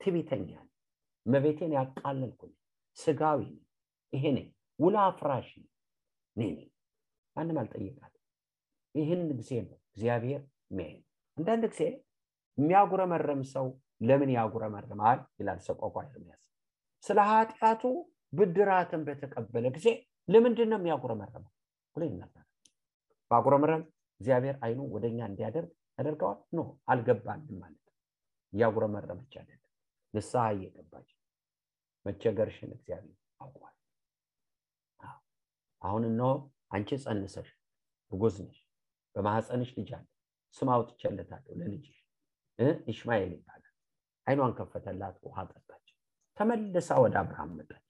ትዕቢተኛ 0.00 0.48
ነኝ፣ 0.56 0.68
መቤቴን 1.26 1.72
ያቃለልኩ 1.78 2.40
ስጋዊ 2.98 3.40
ይሄ 4.12 4.24
ውላ 4.78 4.96
አፍራሽ 5.10 5.48
እኔ 6.36 6.42
ነኝ። 6.50 6.68
ማንም 7.36 7.58
አልጠየቃት። 7.60 8.14
ይህን 8.94 9.22
ጊዜ 9.32 9.50
ነው 9.64 9.78
እግዚአብሔር 9.88 10.42
የሚያይ። 10.70 10.96
አንዳንድ 11.36 11.64
ጊዜ 11.72 11.82
የሚያጉረመረም 12.58 13.40
ሰው 13.54 13.66
ለምን 14.00 14.30
ያጉረመርማል 14.36 15.18
ይላል 15.40 15.58
ሰቆቃ 15.66 15.94
ኤርምያስ። 16.08 16.42
ስለ 17.04 17.18
ኃጢአቱ 17.30 17.82
ብድራትን 18.32 19.02
በተቀበለ 19.06 19.66
ጊዜ 19.76 19.88
ለምንድን 20.28 20.68
ነው 20.72 20.78
የሚያጉረመረመው 20.80 21.52
ብሎ 21.96 22.02
ይናገራል። 22.08 22.48
በአጉረምረም 23.30 23.82
እግዚአብሔር 24.20 24.56
አይኑ 24.64 24.80
ወደኛ 24.94 25.18
እንዲያደርግ 25.30 25.70
ያደርገዋል? 25.98 26.38
ኖ 26.52 26.60
አልገባንም 26.88 27.56
ማለት 27.62 27.80
እያጉረመረመች 28.52 29.32
አይደለም፣ 29.40 29.70
ንስሐ 30.14 30.44
እየገባች 30.54 31.08
መቸገርሽን 32.06 32.70
እግዚአብሔር 32.76 33.14
አውቋል። 33.40 33.70
አሁን 35.82 36.02
እነሆ 36.08 36.30
አንቺ 36.74 36.90
ጸንሰሽ 37.02 37.48
እርጉዝ 38.12 38.36
ነሽ፣ 38.44 38.58
በማህፀንሽ 39.14 39.70
ልጅ 39.78 39.90
አለ፣ 39.96 40.06
ስም 40.56 40.68
አውጥቼለታለሁ 40.74 41.54
ለልጅሽ 41.60 41.98
ኢሽማኤል 42.88 43.30
ይባላል። 43.36 43.74
አይኗን 44.26 44.52
ከፈተላት፣ 44.58 45.16
ውሃ 45.24 45.38
ጠጣች። 45.50 45.86
ተመልሳ 46.38 46.90
ወደ 47.02 47.14
አብርሃም 47.22 47.50
መጣች። 47.58 47.86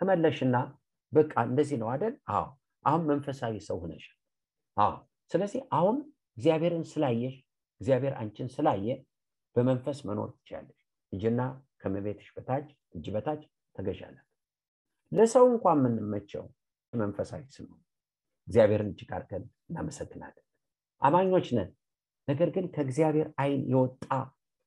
ተመለሽና 0.00 0.56
በቃ 1.12 1.34
እንደዚህ 1.48 1.76
ነው 1.82 1.88
አይደል? 1.92 2.14
አዎ 2.30 2.44
አሁን 2.84 3.02
መንፈሳዊ 3.10 3.54
ሰው 3.68 3.76
ሆነሻል። 3.82 4.18
አዎ 4.76 4.92
ስለዚህ 5.30 5.62
አሁን 5.70 5.96
እግዚአብሔርን 6.36 6.84
ስላየሽ 6.90 7.34
እግዚአብሔር 7.80 8.14
አንቺን 8.20 8.48
ስላየ 8.54 8.88
በመንፈስ 9.56 9.98
መኖር 10.08 10.28
ትችላለች 10.36 10.80
እጅና 11.12 11.40
ከመቤትሽ 11.80 12.28
በታች 12.36 12.66
እጅ 12.94 13.06
በታች 13.14 13.42
ተገዣላት 13.76 14.26
ለሰው 15.12 15.44
እንኳን 15.52 15.78
የምንመቸው 15.80 16.44
መንፈሳዊ 16.92 17.42
ስንሆን 17.54 17.80
እግዚአብሔርን 18.48 18.90
እጅግ 18.92 19.10
አድርገን 19.16 19.44
እናመሰግናለን። 19.68 20.44
አማኞች 21.02 21.46
ነን 21.56 21.70
ነገር 22.28 22.48
ግን 22.54 22.66
ከእግዚአብሔር 22.74 23.28
አይን 23.42 23.62
የወጣ 23.72 24.06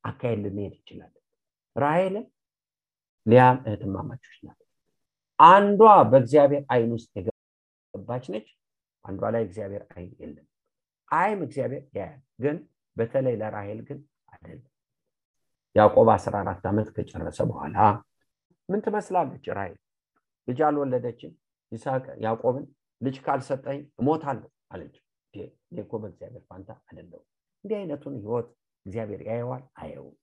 አካሄድ 0.04 0.40
ልንሄድ 0.46 0.74
ይችላለን 0.80 1.22
ራሔልን 1.76 2.26
ሊያም 3.26 3.58
እህትማማቾች 3.68 4.36
ናት። 4.46 4.60
አንዷ 5.40 5.82
በእግዚአብሔር 6.12 6.64
አይን 6.74 6.92
ውስጥ 6.96 7.12
የገባች 7.20 8.26
ነች 8.34 8.48
አንዷ 9.06 9.22
ላይ 9.34 9.44
እግዚአብሔር 9.48 9.84
አይን 9.94 10.12
የለም። 10.22 10.48
አይም 11.12 11.40
እግዚአብሔር 11.48 11.84
ያያል 11.98 12.22
ግን 12.40 12.58
በተለይ 12.98 13.36
ለራሔል 13.42 13.80
ግን 13.88 14.00
አይደለም። 14.34 14.72
ያዕቆብ 15.76 16.10
14 16.16 16.68
ዓመት 16.70 16.88
ከጨረሰ 16.96 17.40
በኋላ 17.50 17.78
ምን 18.70 18.80
ትመስላለች? 18.82 19.46
ራሔል 19.58 19.78
ልጅ 20.48 20.60
አልወለደችም 20.68 21.34
ይስሐቅ 21.72 22.06
ያዕቆብን 22.24 22.66
ልጅ 23.02 23.16
ካልሰጠኝ 23.26 23.80
እሞታለሁ 24.00 24.50
አለች። 24.72 24.96
እኔ 25.34 25.42
በእግዚአብሔር 25.94 26.44
ፋንታ 26.50 26.70
አይደለው 26.88 27.22
እንዲህ 27.64 27.78
አይነቱን 27.78 28.16
ህይወት 28.20 28.48
እግዚአብሔር 28.86 29.22
ያየዋል? 29.30 29.64
አየውም። 29.78 30.16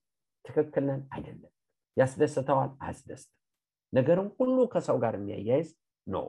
ትክክል 0.44 0.86
አይደለም። 1.12 1.52
ያስደስተዋል? 1.96 2.70
አያስደስት 2.80 3.30
ነገርም 3.92 4.28
ሁሉ 4.38 4.56
ከሰው 4.72 4.96
ጋር 5.02 5.14
የሚያያይዝ 5.18 5.68
ነው። 6.06 6.26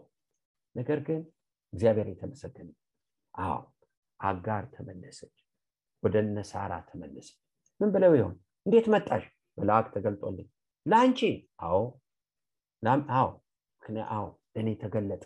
ነገር 0.76 1.00
ግን 1.08 1.22
እግዚአብሔር 1.74 2.08
የተመሰገነ 2.10 2.70
አዎ 3.34 3.56
አጋር 4.20 4.64
ተመለሰች 4.74 5.36
ወደ 6.04 6.16
ነሳራ 6.30 6.74
ተመለሰች። 6.90 7.40
ምን 7.80 7.90
ብለው 7.94 8.14
ይሆን? 8.18 8.36
እንዴት 8.66 8.88
መጣሽ? 8.94 9.24
መልአክ 9.58 9.86
ተገልጦልኝ። 9.96 10.48
ለአንቺ? 10.86 11.20
አዎ 11.66 11.80
አዎ 13.14 13.28
አዎ 14.12 14.26
እኔ 14.60 14.68
ተገለጠ። 14.82 15.24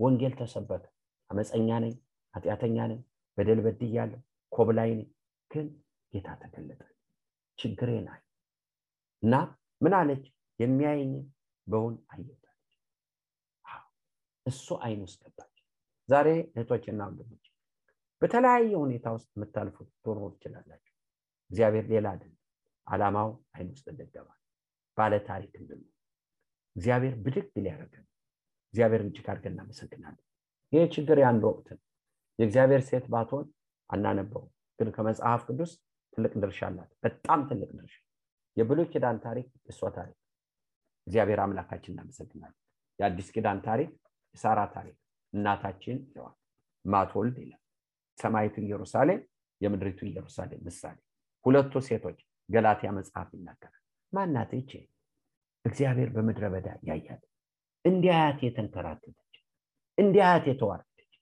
ወንጌል 0.00 0.34
ተሰበከ። 0.40 0.84
አመፀኛ 1.30 1.68
ነኝ 1.84 1.94
ኃጢአተኛ 2.34 2.76
ነኝ 2.90 3.00
በደል 3.38 3.60
በድያለሁ 3.64 4.20
ኮብላይ 4.52 4.90
ነኝ። 4.92 5.08
ግን 5.50 5.66
ጌታ 6.12 6.28
ተገለጠ። 6.42 6.80
ችግሬ 7.58 7.90
ናይ። 8.06 8.20
እና 9.22 9.34
ምን 9.80 9.94
አለች? 9.98 10.24
የሚያየኝ 10.60 11.12
በውን 11.66 11.94
አየታለች 12.12 12.72
እሱ 14.46 14.66
አይን 14.84 15.00
ውስጥ 15.06 15.20
ገባች 15.26 15.49
ዛሬ 16.10 16.28
እህቶችና 16.50 17.00
ወንድሞች 17.08 17.44
በተለያየ 18.22 18.72
ሁኔታ 18.82 19.06
ውስጥ 19.16 19.28
የምታልፉ 19.34 19.76
ትኖሩ 19.98 20.26
ትችላላችሁ። 20.34 20.94
እግዚአብሔር 21.50 21.84
ሌላ 21.92 22.06
አይደለም። 22.14 22.36
አላማው 22.86 23.28
አይን 23.54 23.68
ውስጥ 23.74 23.86
እንደገባ 23.92 24.28
ባለ 24.98 25.14
ታሪክ 25.28 25.52
እንድን 25.60 25.80
እግዚአብሔር 26.76 27.14
ብድግ 27.24 27.46
ሊያደርገን 27.58 28.06
እግዚአብሔር 28.74 29.02
እጅግ 29.06 29.26
አድርገን 29.32 29.54
እናመሰግናለን። 29.54 30.24
ይህ 30.72 30.84
ችግር 30.94 31.18
የአንድ 31.20 31.42
ወቅት 31.48 31.68
ነው። 31.74 31.82
የእግዚአብሔር 32.38 32.82
ሴት 32.88 33.06
ባትሆን 33.12 33.46
አናነበው 33.90 34.44
ግን 34.78 34.90
ከመጽሐፍ 34.96 35.40
ቅዱስ 35.48 35.72
ትልቅ 36.12 36.32
ድርሻ 36.42 36.60
አላት። 36.68 36.90
በጣም 37.04 37.40
ትልቅ 37.48 37.70
ድርሻ። 37.78 37.96
የብሉይ 38.56 38.86
ኪዳን 38.92 39.18
ታሪክ 39.24 39.48
እሷ 39.68 39.80
ታሪክ። 39.96 40.16
እግዚአብሔር 41.06 41.40
አምላካችን 41.44 41.92
እናመሰግናለን። 41.94 42.58
የአዲስ 42.98 43.28
ኪዳን 43.34 43.60
ታሪክ 43.66 43.90
የሳራ 44.34 44.60
ታሪክ 44.74 44.96
እናታችን 45.32 45.98
ይለዋል። 46.06 46.36
ማትወልድ 46.84 47.36
ይላል 47.42 47.60
ሰማይቱ 48.18 48.54
ኢየሩሳሌም 48.64 49.20
የምድሪቱ 49.60 50.00
ኢየሩሳሌም 50.08 50.62
ምሳሌ። 50.66 50.96
ሁለቱ 51.44 51.72
ሴቶች 51.88 52.18
ገላትያ 52.48 52.90
መጽሐፍ 52.98 53.28
ይናገራል። 53.36 53.82
ማናት 54.12 54.50
ይቼ 54.58 54.72
እግዚአብሔር 55.64 56.08
በምድረ 56.14 56.44
በዳ 56.52 56.68
ያያት። 56.88 57.22
እንዲያያት 57.84 58.38
የተንከራተተች 58.46 59.34
እንዲያያት 59.98 60.44
የተዋረደች። 60.50 61.12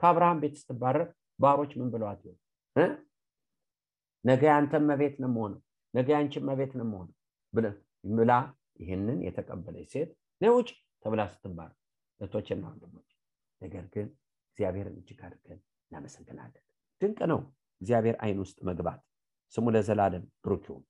ከአብርሃም 0.00 0.40
ቤት 0.42 0.54
ስትባረር 0.60 1.04
ባሮች 1.38 1.72
ምን 1.78 1.88
ብለዋት 1.94 2.20
ይሆን? 2.26 2.40
ነገ 4.24 4.42
ያንተም 4.50 4.84
መቤት 4.90 5.14
ነው 5.22 5.30
መሆነው 5.34 5.60
ነገ 5.94 6.08
ያንቺን 6.14 6.44
መቤት 6.48 6.72
ነው 6.78 6.86
መሆነው 6.92 7.14
ብላ 8.16 8.32
ይህንን 8.80 9.18
የተቀበለች 9.26 9.90
ሴት 9.94 10.10
ነውጭ 10.40 10.68
ተብላ 11.02 11.22
ስትባር 11.32 11.70
እህቶችና 12.20 12.62
ወንድሞች 12.70 13.08
ነገር 13.60 13.84
ግን 13.94 14.06
እግዚአብሔርን 14.48 14.96
እጅግ 15.00 15.20
አድርገን 15.26 15.60
እናመሰግናለን። 15.90 16.62
ድንቅ 17.00 17.18
ነው 17.32 17.40
እግዚአብሔር 17.80 18.16
አይን 18.24 18.38
ውስጥ 18.44 18.58
መግባት። 18.68 19.00
ስሙ 19.54 19.66
ለዘላለም 19.74 20.24
ብሩክ 20.44 20.64
ይሁን። 20.68 20.84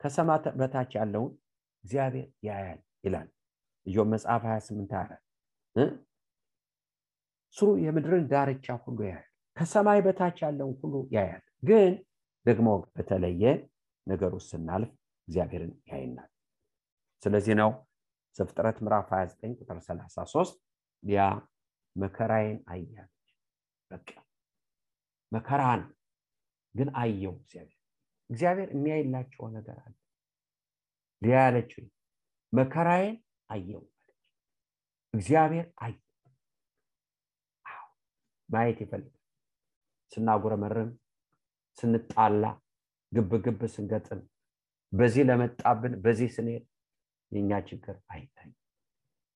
ከሰማ 0.00 0.28
በታች 0.60 0.92
ያለውን 0.98 1.32
እግዚአብሔር 1.84 2.28
ያያል 2.48 2.78
ይላል 3.04 3.28
ኢዮብ 3.86 4.06
መጽሐፍ 4.12 4.42
28 4.48 4.94
24 4.94 5.98
ስሩ 7.56 7.68
የምድርን 7.84 8.24
ዳርቻ 8.32 8.76
ሁሉ 8.82 8.98
ያያል 9.08 9.26
ከሰማይ 9.56 10.00
በታች 10.04 10.38
ያለውን 10.44 10.74
ሁሉ 10.82 10.94
ያያል። 11.14 11.42
ግን 11.62 11.92
ደግሞ 12.46 12.68
በተለየ 12.94 13.42
ነገር 14.06 14.30
ውስጥ 14.36 14.50
ስናልፍ 14.52 14.90
እግዚአብሔርን 15.28 15.72
ያይናል። 15.90 16.28
ስለዚህ 17.22 17.54
ነው 17.60 17.70
ዘፍጥረት 18.38 18.76
ምዕራፍ 18.84 19.08
29 19.12 19.56
ቁጥር 19.60 19.78
33 19.86 20.54
ያ 21.02 21.18
መከራዬን 21.96 22.58
አያለች 22.72 23.26
በቃ 23.90 24.08
መከራን 25.32 25.82
ግን 26.74 26.88
አየው 27.00 27.34
እግዚአብሔር። 27.40 27.76
እግዚአብሔር 28.30 28.68
የሚያይላቸው 28.74 29.44
ነገር 29.56 29.78
አለ። 29.84 29.94
ሊያ 31.22 31.38
ያለችው 31.46 31.84
መከራዬን 32.52 33.16
አየው 33.50 33.82
እግዚአብሔር 35.14 35.66
አየ። 35.84 35.96
ማየት 38.48 38.78
ይፈልጋል። 38.82 39.16
ስናጉረመርም 40.12 40.90
ስንጣላ 41.78 42.44
ግብ 43.12 43.32
ግብ 43.44 43.60
ስንገጥም 43.74 44.20
በዚህ 44.92 45.22
ለመጣብን 45.28 45.94
በዚህ 46.04 46.28
ስንሄድ 46.36 46.64
የእኛ 47.32 47.50
ችግር 47.68 47.96
አይታይ 48.10 48.50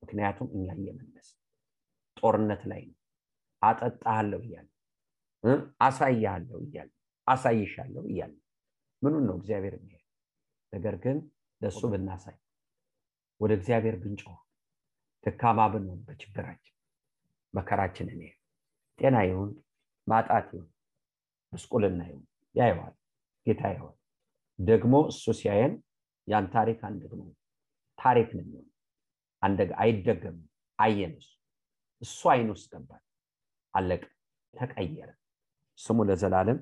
ምክንያቱም 0.03 0.49
እኛ 0.57 0.67
እየመለስ 0.79 1.29
ጦርነት 2.17 2.63
ላይ 2.71 2.83
ነው። 2.89 2.99
አጠጣሃለሁ 3.63 4.41
እያለ 4.47 4.69
አሳያለሁ 5.81 6.59
እያለ 6.67 6.91
አሳይሻለሁ 7.27 8.03
እያለ 8.11 8.35
ምኑን 9.03 9.25
ነው 9.29 9.37
እግዚአብሔር 9.41 9.75
የሚሄድ 9.79 10.05
ነገር 10.73 10.95
ግን 11.05 11.19
ለእሱ 11.61 11.81
ብናሳይ 11.93 12.37
ወደ 13.41 13.53
እግዚአብሔር 13.59 13.97
ብንጮህ 14.03 14.39
ደካማ 15.27 15.61
ብንሆን 15.73 16.01
በችግራችን 16.07 16.75
መከራችን 17.55 18.09
እኔ 18.15 18.23
ጤና 18.99 19.17
ይሁን 19.29 19.51
ማጣት 20.07 20.49
ይሁን 20.55 20.69
ምስቁልና 21.53 22.01
ይሁን 22.09 22.25
ያየዋል 22.55 22.95
ጌታ 23.47 23.63
ያየዋል። 23.69 23.97
ደግሞ 24.59 24.95
እሱ 25.13 25.25
ሲያየን 25.39 25.73
ያን 26.29 26.47
ታሪክ 26.55 26.79
አንደግሞ 26.89 27.23
ታሪክ 27.99 28.29
ነው 28.37 28.45
የሚሆን 28.45 28.69
አይደገምም። 29.79 30.45
አየን 30.79 31.13
እሱ 31.21 31.31
እሱ 32.05 32.21
አይን 32.33 32.49
ውስጥ 32.55 32.67
ገባል 32.75 33.03
አለቀ 33.75 34.03
ተቀየረ። 34.55 35.11
ስሙ 35.79 35.99
ለዘላለም 36.09 36.59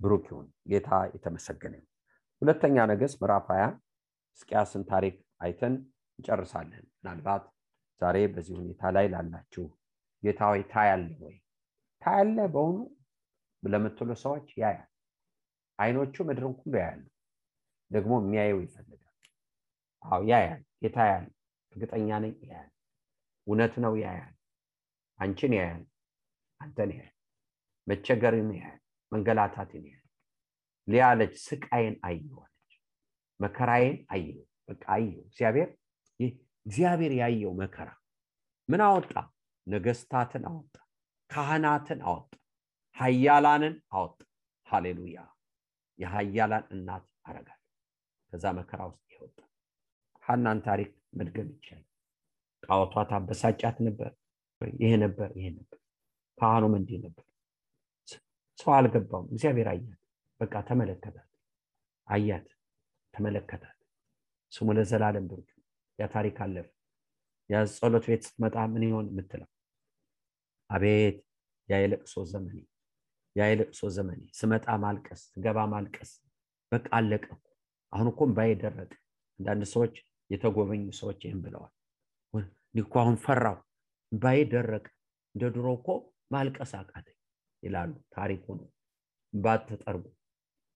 ብሩክ 0.00 0.24
ይሁን። 0.30 0.48
ጌታ 0.70 0.90
የተመሰገነ 1.14 1.74
ይሁን። 1.76 1.88
ሁለተኛ 2.42 2.76
ነገስ 2.90 3.12
ምዕራፍ 3.20 3.46
20 3.52 3.70
እስቅያስን 4.38 4.82
ታሪክ 4.90 5.14
አይተን 5.40 5.74
እንጨርሳለን። 6.18 6.84
ምናልባት 6.96 7.44
ዛሬ 8.00 8.16
በዚህ 8.34 8.54
ሁኔታ 8.60 8.82
ላይ 8.96 9.06
ላላችሁ 9.12 9.64
ጌታ 10.22 10.40
ወይ 10.52 10.62
ታያለ 10.72 11.06
ወይ? 11.24 11.36
ታያለ 12.02 12.36
በሆኑ 12.54 12.76
ለምትሉ 13.62 14.10
ሰዎች 14.24 14.48
ያያል። 14.62 14.88
አይኖቹ 15.78 16.14
ምድርን 16.28 16.54
ሁሉ 16.58 16.72
ያያሉ። 16.80 17.02
ደግሞ 17.90 18.12
የሚያየው 18.20 18.60
ይፈልጋል። 18.64 19.16
አዎ 20.02 20.20
ያያል። 20.30 20.62
ጌታ 20.82 20.98
ያያል። 21.08 21.26
እርግጠኛ 21.72 22.08
ነኝ 22.24 22.34
ያያል። 22.44 22.70
እውነት 23.46 23.74
ነው 23.84 23.94
ያያል 24.02 24.32
አንቺን 25.22 25.52
ያያል 25.58 25.82
አንተን 26.60 26.90
ያያል 26.96 27.14
መቸገርን 27.86 28.50
ያያል 28.56 28.78
መንገላታትን 29.12 29.84
ያያል። 29.88 29.98
ሊያለች 30.88 31.34
ስቃይን 31.46 31.94
አየዋለች 32.08 32.70
መከራዬን 33.40 33.98
አየው 34.14 34.40
በቃ 34.68 34.84
አየው 34.96 35.22
እግዚአብሔር 35.28 35.68
እግዚአብሔር 36.66 37.12
ያየው 37.20 37.52
መከራ 37.60 37.88
ምን 38.68 38.80
አወጣ? 38.86 39.12
ነገስታትን 39.66 40.44
አወጣ 40.50 40.74
ካህናትን 41.30 42.00
አወጣ 42.08 42.32
ሀያላንን 42.96 43.74
አወጣ። 43.92 44.18
ሃሌሉያ! 44.66 45.18
የሀያላን 45.98 46.64
እናት 46.74 47.06
አረጋል 47.28 47.60
ከዛ 48.32 48.44
መከራ 48.58 48.80
ውስጥ 48.90 49.08
ይወጣ 49.14 49.38
ሀናን 50.22 50.58
ታሪክ 50.66 50.90
መድገም 51.18 51.48
ይቻላል። 51.54 51.88
ጣዖቷ 52.62 52.94
ታበሳጫት 53.10 53.76
ነበር 53.86 54.10
ይሄ 54.80 54.92
ነበር 55.04 55.30
ይሄ 55.38 55.46
ነበር። 55.56 55.78
ካህኑም 56.38 56.74
እንዲህ 56.78 56.98
ነበር። 57.04 57.24
ሰው 58.58 58.70
አልገባውም። 58.72 59.28
እግዚአብሔር 59.32 59.68
አያት። 59.72 60.00
በቃ 60.40 60.54
ተመለከታት። 60.68 61.28
አያት። 62.08 62.48
ተመለከታት። 63.14 63.76
ስሙ 64.52 64.68
ለዘላለም 64.76 65.24
ብሩክ 65.30 65.48
ያ 65.98 66.06
ታሪክ 66.14 66.36
አለፈ። 66.44 66.68
ያ 67.50 67.62
ጸሎት 67.74 68.04
ቤት 68.10 68.22
ስትመጣ 68.26 68.56
ምን 68.72 68.82
ይሆን 68.86 69.06
የምትለው? 69.10 69.48
አቤት! 70.70 71.16
ያ 71.68 71.80
የለቅሶ 71.82 72.14
ዘመኔ 72.32 72.58
ያ 73.36 73.42
የለቅሶ 73.50 73.82
ዘመኔ። 73.96 74.20
ስመጣ 74.32 74.66
ማልቀስ 74.82 75.20
ስገባ 75.28 75.58
ማልቀስ 75.72 76.10
በቃ 76.72 76.86
አለቀ። 76.98 77.24
አሁን 77.92 78.08
እኮ 78.10 78.20
እምባዬ 78.28 78.50
ደረቀ። 78.62 78.92
አንዳንድ 79.40 79.62
ሰዎች 79.72 79.94
የተጎበኙ 80.30 80.84
ሰዎች 81.00 81.20
ይህም 81.26 81.40
ብለዋል። 81.44 81.72
እኮ 82.82 82.94
አሁን 83.02 83.16
ፈራው 83.24 83.56
ደረቀ 84.52 84.86
እንደ 85.34 85.44
ድሮ 85.54 85.66
እኮ 85.78 85.88
ማልቀስ 86.30 86.72
አቃተኝ 86.78 87.16
ይላሉ 87.62 87.92
ታሪኩ 88.14 88.44
ነው 88.58 88.68
ተጠርጎ 89.68 90.04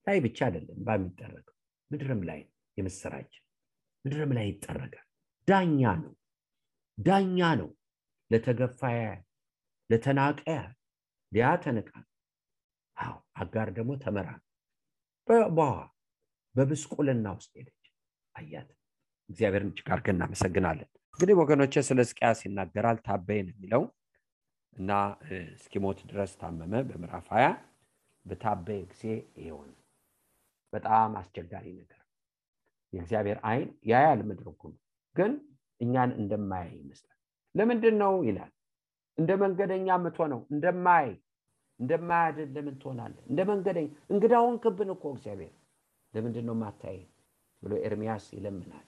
ላይ 0.06 0.18
ብቻ 0.24 0.38
አይደለም 0.46 0.78
የሚጠረገው 0.94 1.54
ምድርም 1.90 2.20
ላይ 2.28 2.40
የምስራች 2.76 3.32
ምድርም 4.04 4.32
ላይ 4.36 4.46
ይጠረጋል። 4.50 5.06
ዳኛ 5.48 5.82
ነው 6.02 6.12
ዳኛ 6.98 7.48
ነው። 7.60 7.70
ለተገፋ 8.30 8.80
ያያል 8.94 9.20
ለተናቀ 9.90 10.40
ያህል 10.50 10.72
ሊያ 11.32 11.48
ተንቃ 11.64 11.90
አዎ 12.96 13.12
አጋር 13.42 13.68
ደግሞ 13.76 13.92
ተመራ 14.02 14.28
በዋ 15.28 15.68
በብስቁልና 16.54 17.26
ውስጥ 17.36 17.52
ሄደች። 17.58 17.84
አያት 18.34 18.68
እግዚአብሔርን 19.30 19.70
እጅግ 19.72 19.88
አድርገን 19.88 20.16
እናመሰግናለን 20.16 20.90
እንግዲህ 21.18 21.34
ወገኖቼ 21.38 21.74
ስለ 21.86 21.98
ሕዝቅያስ 22.02 22.40
ይናገራል 22.44 22.98
ታበይን 23.04 23.46
የሚለው 23.50 23.82
እና 24.76 24.90
እስኪሞት 25.54 25.98
ድረስ 26.10 26.32
ታመመ 26.40 26.72
በምዕራፍ 26.88 27.28
ሀያ 27.34 27.46
በታበየ 28.26 28.80
ጊዜ 28.90 29.02
ይሆን 29.42 29.70
በጣም 30.72 31.12
አስቸጋሪ 31.20 31.66
ነገር 31.78 32.00
የእግዚአብሔር 32.92 33.38
አይን 33.50 33.70
ያያል 33.90 34.20
ምድር 34.28 34.48
ሁሉ 34.54 34.74
ግን 35.16 35.32
እኛን 35.80 36.10
እንደማያይ 36.20 36.74
ይመስላል። 36.80 37.18
ለምንድን 37.54 37.96
ነው 38.02 38.14
ይላል? 38.28 38.52
እንደ 39.18 39.30
መንገደኛ 39.42 39.88
የምትሆነው 39.94 40.42
እንደማይ 40.52 41.08
እንደማያድን 41.80 42.50
ለምን 42.56 42.76
ትሆናለ 42.82 43.16
እንደ 43.30 43.40
መንገደኛ 43.50 43.88
እንግዳውን 44.10 44.56
ክብን 44.62 44.90
እኮ 44.94 45.04
እግዚአብሔር 45.14 45.54
ለምንድን 46.14 46.46
ነው 46.48 46.56
ማታይ 46.62 46.98
ብሎ 47.62 47.72
ኤርሚያስ 47.86 48.26
ይለምናል 48.36 48.86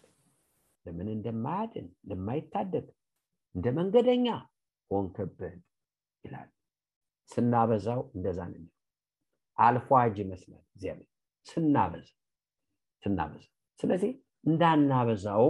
ለምን 0.89 1.09
እንደማያድን 1.15 1.87
እንደማይታደግ 1.97 2.87
እንደ 3.55 3.67
መንገደኛ 3.79 4.27
ሆንክብን 4.91 5.57
ይላል። 6.25 6.49
ስናበዛው 7.31 8.01
እንደዛ 8.15 8.39
ነው 8.53 8.63
አልፎ 9.59 9.89
አጅ 10.01 10.17
ይመስላል 10.23 10.65
እግዚአብሔር። 10.69 11.09
ስናበዛ 11.47 12.09
ስናበዛ። 13.03 13.45
ስለዚህ 13.81 14.13
እንዳናበዛው 14.45 15.45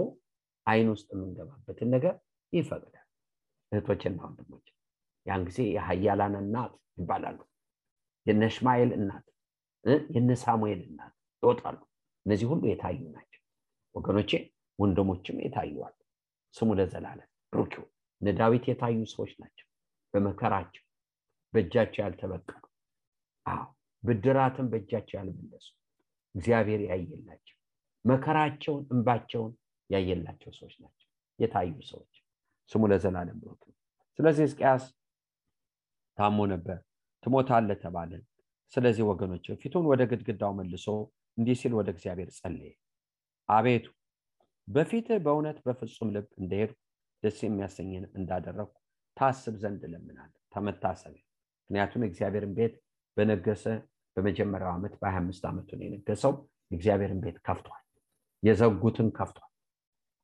አይን 0.67 0.87
ውስጥ 0.93 1.07
የምንገባበትን 1.13 1.89
ነገር 1.95 2.15
ይፈቅዳል። 2.53 3.05
እህቶችና 3.71 4.19
ወንድሞች 4.25 4.67
ያን 5.25 5.41
ጊዜ 5.47 5.59
የሀያላን 5.75 6.35
እናት 6.41 6.71
ይባላሉ። 6.97 7.39
የነ 8.25 8.43
እስማኤል 8.51 8.91
እናት 8.97 9.25
የነ 10.15 10.31
ሳሙኤል 10.41 10.81
እናት 10.87 11.13
ይወጣሉ። 11.43 11.77
እነዚህ 12.25 12.47
ሁሉ 12.51 12.63
የታዩ 12.69 12.99
ናቸው። 13.13 13.41
ወገኖቼ 13.95 14.31
ወንድሞችም 14.79 15.37
የታዩዋል። 15.43 15.95
ስሙ 16.55 16.69
ለዘላለም 16.79 17.29
ብሩክ 17.53 17.73
እነ 18.21 18.29
ዳዊት 18.37 18.63
የታዩ 18.69 18.99
ሰዎች 19.11 19.33
ናቸው። 19.41 19.67
በመከራቸው 20.13 20.83
በእጃቸው 21.53 22.01
ያልተበቀሉ 22.03 22.63
አዎ 23.45 23.65
ብድራትን 24.03 24.67
በእጃቸው 24.71 25.15
ያልመለሱ 25.19 25.67
እግዚአብሔር 26.35 26.81
ያየላቸው 26.87 27.55
መከራቸውን 28.05 28.83
እንባቸውን 28.93 29.53
ያየላቸው 29.89 30.51
ሰዎች 30.59 30.75
ናቸው። 30.83 31.07
የታዩ 31.39 31.75
ሰዎች 31.89 32.13
ስሙ 32.71 32.83
ለዘላለም 32.91 33.37
ብሩክ 33.41 33.61
ስለዚህ 34.19 34.43
ሕዝቅያስ 34.45 34.83
ታሞ 36.17 36.39
ነበር። 36.51 36.77
ትሞታለ 37.23 37.71
ተባለ። 37.81 38.11
ስለዚህ 38.73 39.03
ወገኖች 39.09 39.45
ፊቱን 39.61 39.85
ወደ 39.91 40.01
ግድግዳው 40.09 40.51
መልሶ 40.57 40.87
እንዲህ 41.37 41.55
ሲል 41.61 41.73
ወደ 41.77 41.87
እግዚአብሔር 41.95 42.29
ጸለየ። 42.37 42.73
አቤቱ 43.49 43.85
በፊትህ 44.69 45.19
በእውነት 45.25 45.57
በፍጹም 45.65 46.09
ልብ 46.15 46.27
እንደሄዱ 46.39 46.71
ደስ 47.23 47.37
የሚያሰኝን 47.45 48.05
እንዳደረግኩ 48.15 48.75
ታስብ 49.17 49.55
ዘንድ 49.61 49.81
እለምናለሁ። 49.87 50.39
ተመታሰቢያ። 50.53 51.23
ምክንያቱም 51.69 52.03
የእግዚአብሔርን 52.05 52.53
ቤት 52.57 52.75
በነገሰ 53.17 53.63
በመጀመሪያው 54.17 54.71
ዓመት 54.75 54.93
በ25 55.01 55.47
ዓመቱ 55.49 55.69
ነው 55.77 55.85
የነገሰው። 55.87 56.33
የእግዚአብሔርን 56.71 57.19
ቤት 57.25 57.37
ከፍቷል። 57.45 57.83
የዘጉትን 58.43 59.09
ከፍቷል። 59.17 59.51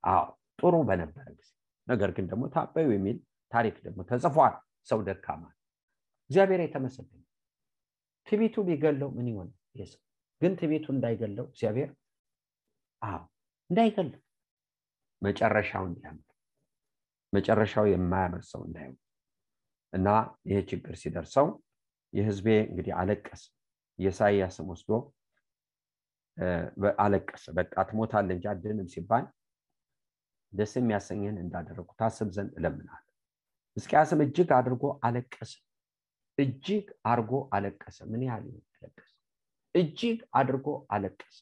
አዎ 0.04 0.26
ጥሩ 0.60 0.76
በነበረ 0.90 1.28
ጊዜ። 1.38 1.50
ነገር 1.88 2.10
ግን 2.18 2.26
ደግሞ 2.32 2.44
ታበዩ 2.54 2.88
የሚል 2.96 3.18
ታሪክ 3.52 3.76
ደግሞ 3.86 4.00
ተጽፏል። 4.10 4.56
ሰው 4.90 5.00
ደካማ 5.08 5.44
እግዚአብሔር 6.30 6.62
የተመሰገነ 6.64 7.22
ትቢቱ 8.28 8.56
ቢገለው 8.68 9.10
ምን 9.16 9.28
ይሆን? 9.32 9.50
ግን 10.42 10.54
ትቢቱ 10.60 10.86
እንዳይገለው 10.94 11.46
እግዚአብሔር 11.52 11.90
አዎ 13.02 13.20
እንዳይገለው 13.70 14.20
መጨረሻው 15.22 15.84
እንዲያምር 15.90 16.22
መጨረሻው 17.34 17.86
የማያምር 17.92 18.44
ሰው 18.52 18.62
እንዳይሆን 18.68 18.98
እና 19.94 20.08
ይሄ 20.50 20.58
ችግር 20.70 20.94
ሲደርሰው 21.02 21.48
የህዝቤ 22.14 22.48
እንግዲህ 22.66 22.94
አለቀስ 23.00 23.42
የኢሳያስም 24.00 24.68
ወስዶ 24.72 24.92
አለቀሰ። 27.00 27.46
በቃ 27.58 27.74
ትሞታለ 27.90 28.30
እንጂ 28.36 28.46
አድንም 28.52 28.88
ሲባል 28.94 29.26
ደስ 30.54 30.74
የሚያሰኝህን 30.80 31.38
እንዳደረጉ 31.44 31.88
ታስብ 32.00 32.30
ዘንድ 32.36 32.52
እለምናለሁ። 32.60 33.02
ሕዝቅያስም 33.78 34.20
እጅግ 34.26 34.50
አድርጎ 34.58 34.84
አለቀሰ። 35.08 35.54
እጅግ 36.38 36.86
አድርጎ 37.06 37.34
አለቀሰ። 37.56 37.98
ምን 38.12 38.22
ያህል 38.28 38.46
አለቀሰ 38.78 39.12
እጅግ 39.76 40.20
አድርጎ 40.40 40.68
አለቀሰ። 40.90 41.38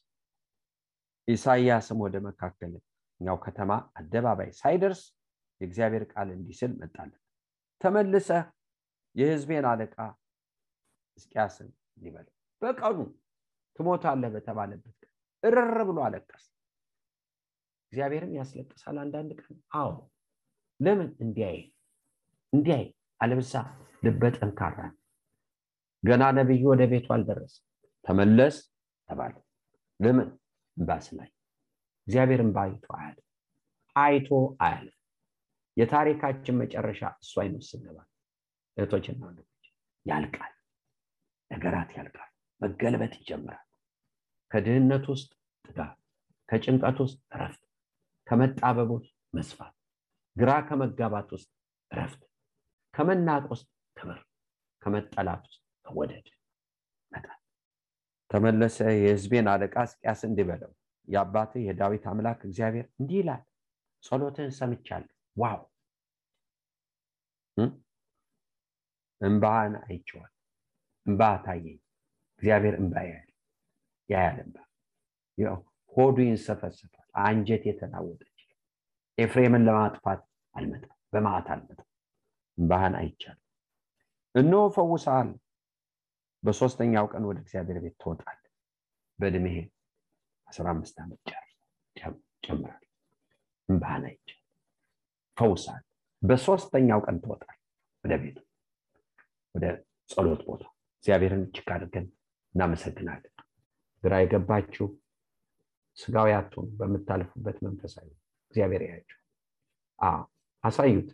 ኢሳያስም 1.27 1.99
ወደ 2.03 2.15
መካከለኛው 3.23 3.37
ከተማ 3.45 3.71
አደባባይ 3.99 4.49
ሳይደርስ 4.59 5.01
የእግዚአብሔር 5.61 6.03
ቃል 6.11 6.27
እንዲህ 6.35 6.55
ስል 6.59 6.71
መጣለት? 6.79 7.19
ተመልሰ 7.81 8.29
የህዝቤን 9.15 9.65
አለቃ 9.71 9.95
ሕዝቅያስን 11.17 11.69
ሊበል 11.97 12.27
በቀኑ 12.61 12.97
ትሞታለህ 13.75 14.29
በተባለበት 14.35 14.95
ቀን 15.01 15.11
እርር 15.43 15.77
ብሎ 15.89 15.97
አለቀስ 16.07 16.43
እግዚአብሔርም 17.91 18.31
ያስለቅሳል 18.37 18.97
አንዳንድ 19.03 19.31
ቀን? 19.39 19.55
አዎ። 19.75 19.91
ለምን? 20.79 21.09
እንዲያይ 21.23 21.57
እንዲያይ። 22.53 22.85
አለብሳ 23.19 23.53
ልበ 24.03 24.21
ጠንካራ 24.37 24.79
ገና 26.03 26.23
ነብዩ 26.37 26.63
ወደ 26.71 26.81
ቤቱ 26.91 27.07
አልደረሰ 27.15 27.55
ተመለስ 28.05 28.55
ተባለ። 29.09 29.35
ለምን? 29.99 30.27
እንባስ 30.77 31.05
ላይ 31.17 31.29
እግዚአብሔር 32.07 32.41
እንባ 32.45 32.57
አይቶ 32.65 32.85
አያለ 32.97 33.17
አይቶ 33.95 34.29
አያለ 34.65 34.87
የታሪካችን 35.77 36.59
መጨረሻ 36.61 37.01
እሱ 37.23 37.33
አይነት 37.43 37.63
ስንገባል 37.69 38.09
እህቶችና 38.77 39.21
ወንድሞች 39.27 39.65
ያልቃል 40.05 40.53
ነገራት 41.51 41.89
ያልቃል 41.97 42.29
መገልበጥ 42.61 43.13
ይጀምራል። 43.21 43.67
ከድህነት 44.51 45.05
ውስጥ 45.11 45.29
ጥጋብ 45.65 45.93
ከጭንቀት 46.49 46.97
ውስጥ 47.03 47.19
እረፍት 47.35 47.61
ከመጣበብ 48.27 48.89
ውስጥ 48.95 49.13
መስፋት 49.33 49.73
ግራ 50.35 50.51
ከመጋባት 50.67 51.29
ውስጥ 51.35 51.49
እረፍት 51.91 52.21
ከመናቅ 52.93 53.43
ውስጥ 53.53 53.67
ክብር 53.97 54.19
ከመጠላት 54.81 55.43
ውስጥ 55.49 55.61
መወደድ 55.85 56.27
መጣል። 57.11 57.39
ተመለሰ 58.29 58.77
የህዝቤን 58.97 59.47
አለቃ 59.53 59.75
ሕዝቅያስ 59.85 60.21
እንዲህ 60.29 60.45
የአባትህ 61.07 61.61
የዳዊት 61.67 62.03
አምላክ 62.11 62.39
እግዚአብሔር 62.47 62.85
እንዲህ 62.99 63.17
ይላል። 63.21 63.43
ጸሎትህን 64.03 64.51
ሰምቻለሁ። 64.57 65.09
ዋው! 65.37 65.61
እንባህን 69.21 69.73
አይቼዋል 69.83 70.31
እንባ 71.05 71.21
ታየኝ። 71.45 71.77
እግዚአብሔር 72.33 72.75
እንባ 72.79 72.93
ያያል 73.03 73.29
ያያል 74.09 74.37
እንባ 74.45 74.57
ሆዱ 75.93 76.17
ይንሰፈሰፋል። 76.25 76.99
አንጀት 77.23 77.63
የተናወጠች 77.69 78.37
ኤፍሬምን 79.17 79.65
ለማጥፋት 79.67 80.21
አልመጣም። 80.55 80.97
በማዕት 81.13 81.47
አልመጣም። 81.53 81.89
እንባህን 82.57 82.95
አይቻል 82.99 83.37
እነሆ 84.35 84.63
ፈውሰሃል 84.75 85.29
በሶስተኛው 86.43 87.05
ቀን 87.11 87.23
ወደ 87.29 87.37
እግዚአብሔር 87.43 87.77
ቤት 87.83 87.95
ትወጣል 88.01 88.39
በእድሜ 89.19 89.47
አስራ 90.53 90.67
አምስት 90.71 90.97
ዓመት 91.03 91.19
ጨምራል 92.43 92.83
እንባህን 93.69 94.03
አይቻል 94.09 94.39
ፈውሳል። 95.37 95.81
በሶስተኛው 96.21 96.99
ቀን 97.05 97.15
ትወጣል 97.23 97.57
ወደ 98.03 98.13
ቤቱ 98.21 98.37
ወደ 99.55 99.65
ጸሎት 100.09 100.41
ቦታ። 100.47 100.63
እግዚአብሔርን 100.97 101.41
እጅግ 101.45 101.69
አድርገን 101.75 102.05
እናመሰግናለን። 102.55 103.33
ግራ 104.03 104.13
የገባችሁ 104.21 104.87
ስጋዊ 105.97 106.29
አትሆኑ 106.37 106.69
በምታልፉበት 106.79 107.57
መንፈሳዊ 107.65 108.07
እግዚአብሔር 108.45 108.83
ያያቸው 108.87 109.19
አሳዩት። 110.63 111.09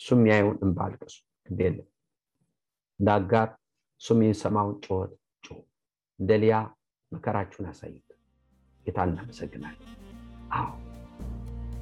እሱም 0.00 0.22
ያየውን 0.30 0.58
እንባ 0.64 0.78
አልቅሱ። 0.86 1.16
ግድ 1.48 1.78
እንደ 3.00 3.08
አጋር 3.16 3.48
እሱም 4.00 4.20
የሚሰማውን 4.22 4.76
ጩኸት 4.84 5.14
ጩሁ 5.44 5.58
እንደ 6.20 6.32
ሊያ 6.42 6.56
መከራችሁን 7.12 7.68
አሳዩት 7.70 8.07
ጌታ 8.88 9.00
እናመሰግናለን። 9.08 9.88
አዎ 10.58 10.68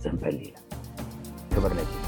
ዘንበል 0.03 0.37
ይላል። 0.41 0.65
ክብር 1.53 1.73
ለጌታ። 1.77 2.03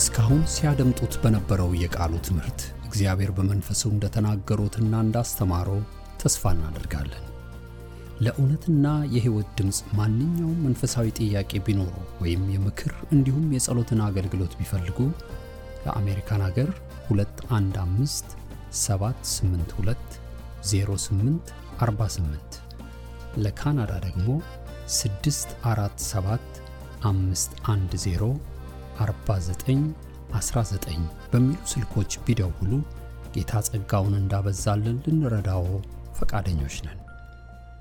እስካሁን 0.00 0.42
ሲያደምጡት 0.52 1.14
በነበረው 1.22 1.72
የቃሉ 1.80 2.12
ትምህርት 2.26 2.60
እግዚአብሔር 2.86 3.32
በመንፈሱ 3.36 3.82
እንደተናገሩትና 3.92 4.94
እንዳስተማረው 5.04 5.80
ተስፋ 6.22 6.52
እናደርጋለን። 6.56 7.24
ለእውነትና 8.20 8.86
የሕይወት 9.14 9.48
ድምፅ 9.58 9.78
ማንኛውም 9.98 10.58
መንፈሳዊ 10.64 11.06
ጥያቄ 11.18 11.50
ቢኖሩ 11.66 11.92
ወይም 12.22 12.42
የምክር 12.54 12.92
እንዲሁም 13.16 13.46
የጸሎትን 13.54 14.00
አገልግሎት 14.08 14.52
ቢፈልጉ 14.58 14.98
ለአሜሪካን 15.84 16.42
አገር 16.48 16.70
215 17.10 18.34
782 18.80 20.18
08 20.72 21.52
48 21.80 22.58
ለካናዳ 23.44 23.92
ደግሞ 24.06 24.28
647 24.96 26.60
510 27.04 28.30
4919 29.00 31.00
በሚሉ 31.32 31.60
ስልኮች 31.72 32.10
ቢደውሉ 32.26 32.72
ጌታ 33.34 33.52
ጸጋውን 33.68 34.14
እንዳበዛልን 34.20 34.96
ልንረዳዎ 35.06 35.64
ፈቃደኞች 36.18 36.76
ነን። 36.86 36.99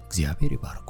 እግዚአብሔር 0.09 0.51
ይባርኮ። 0.51 0.89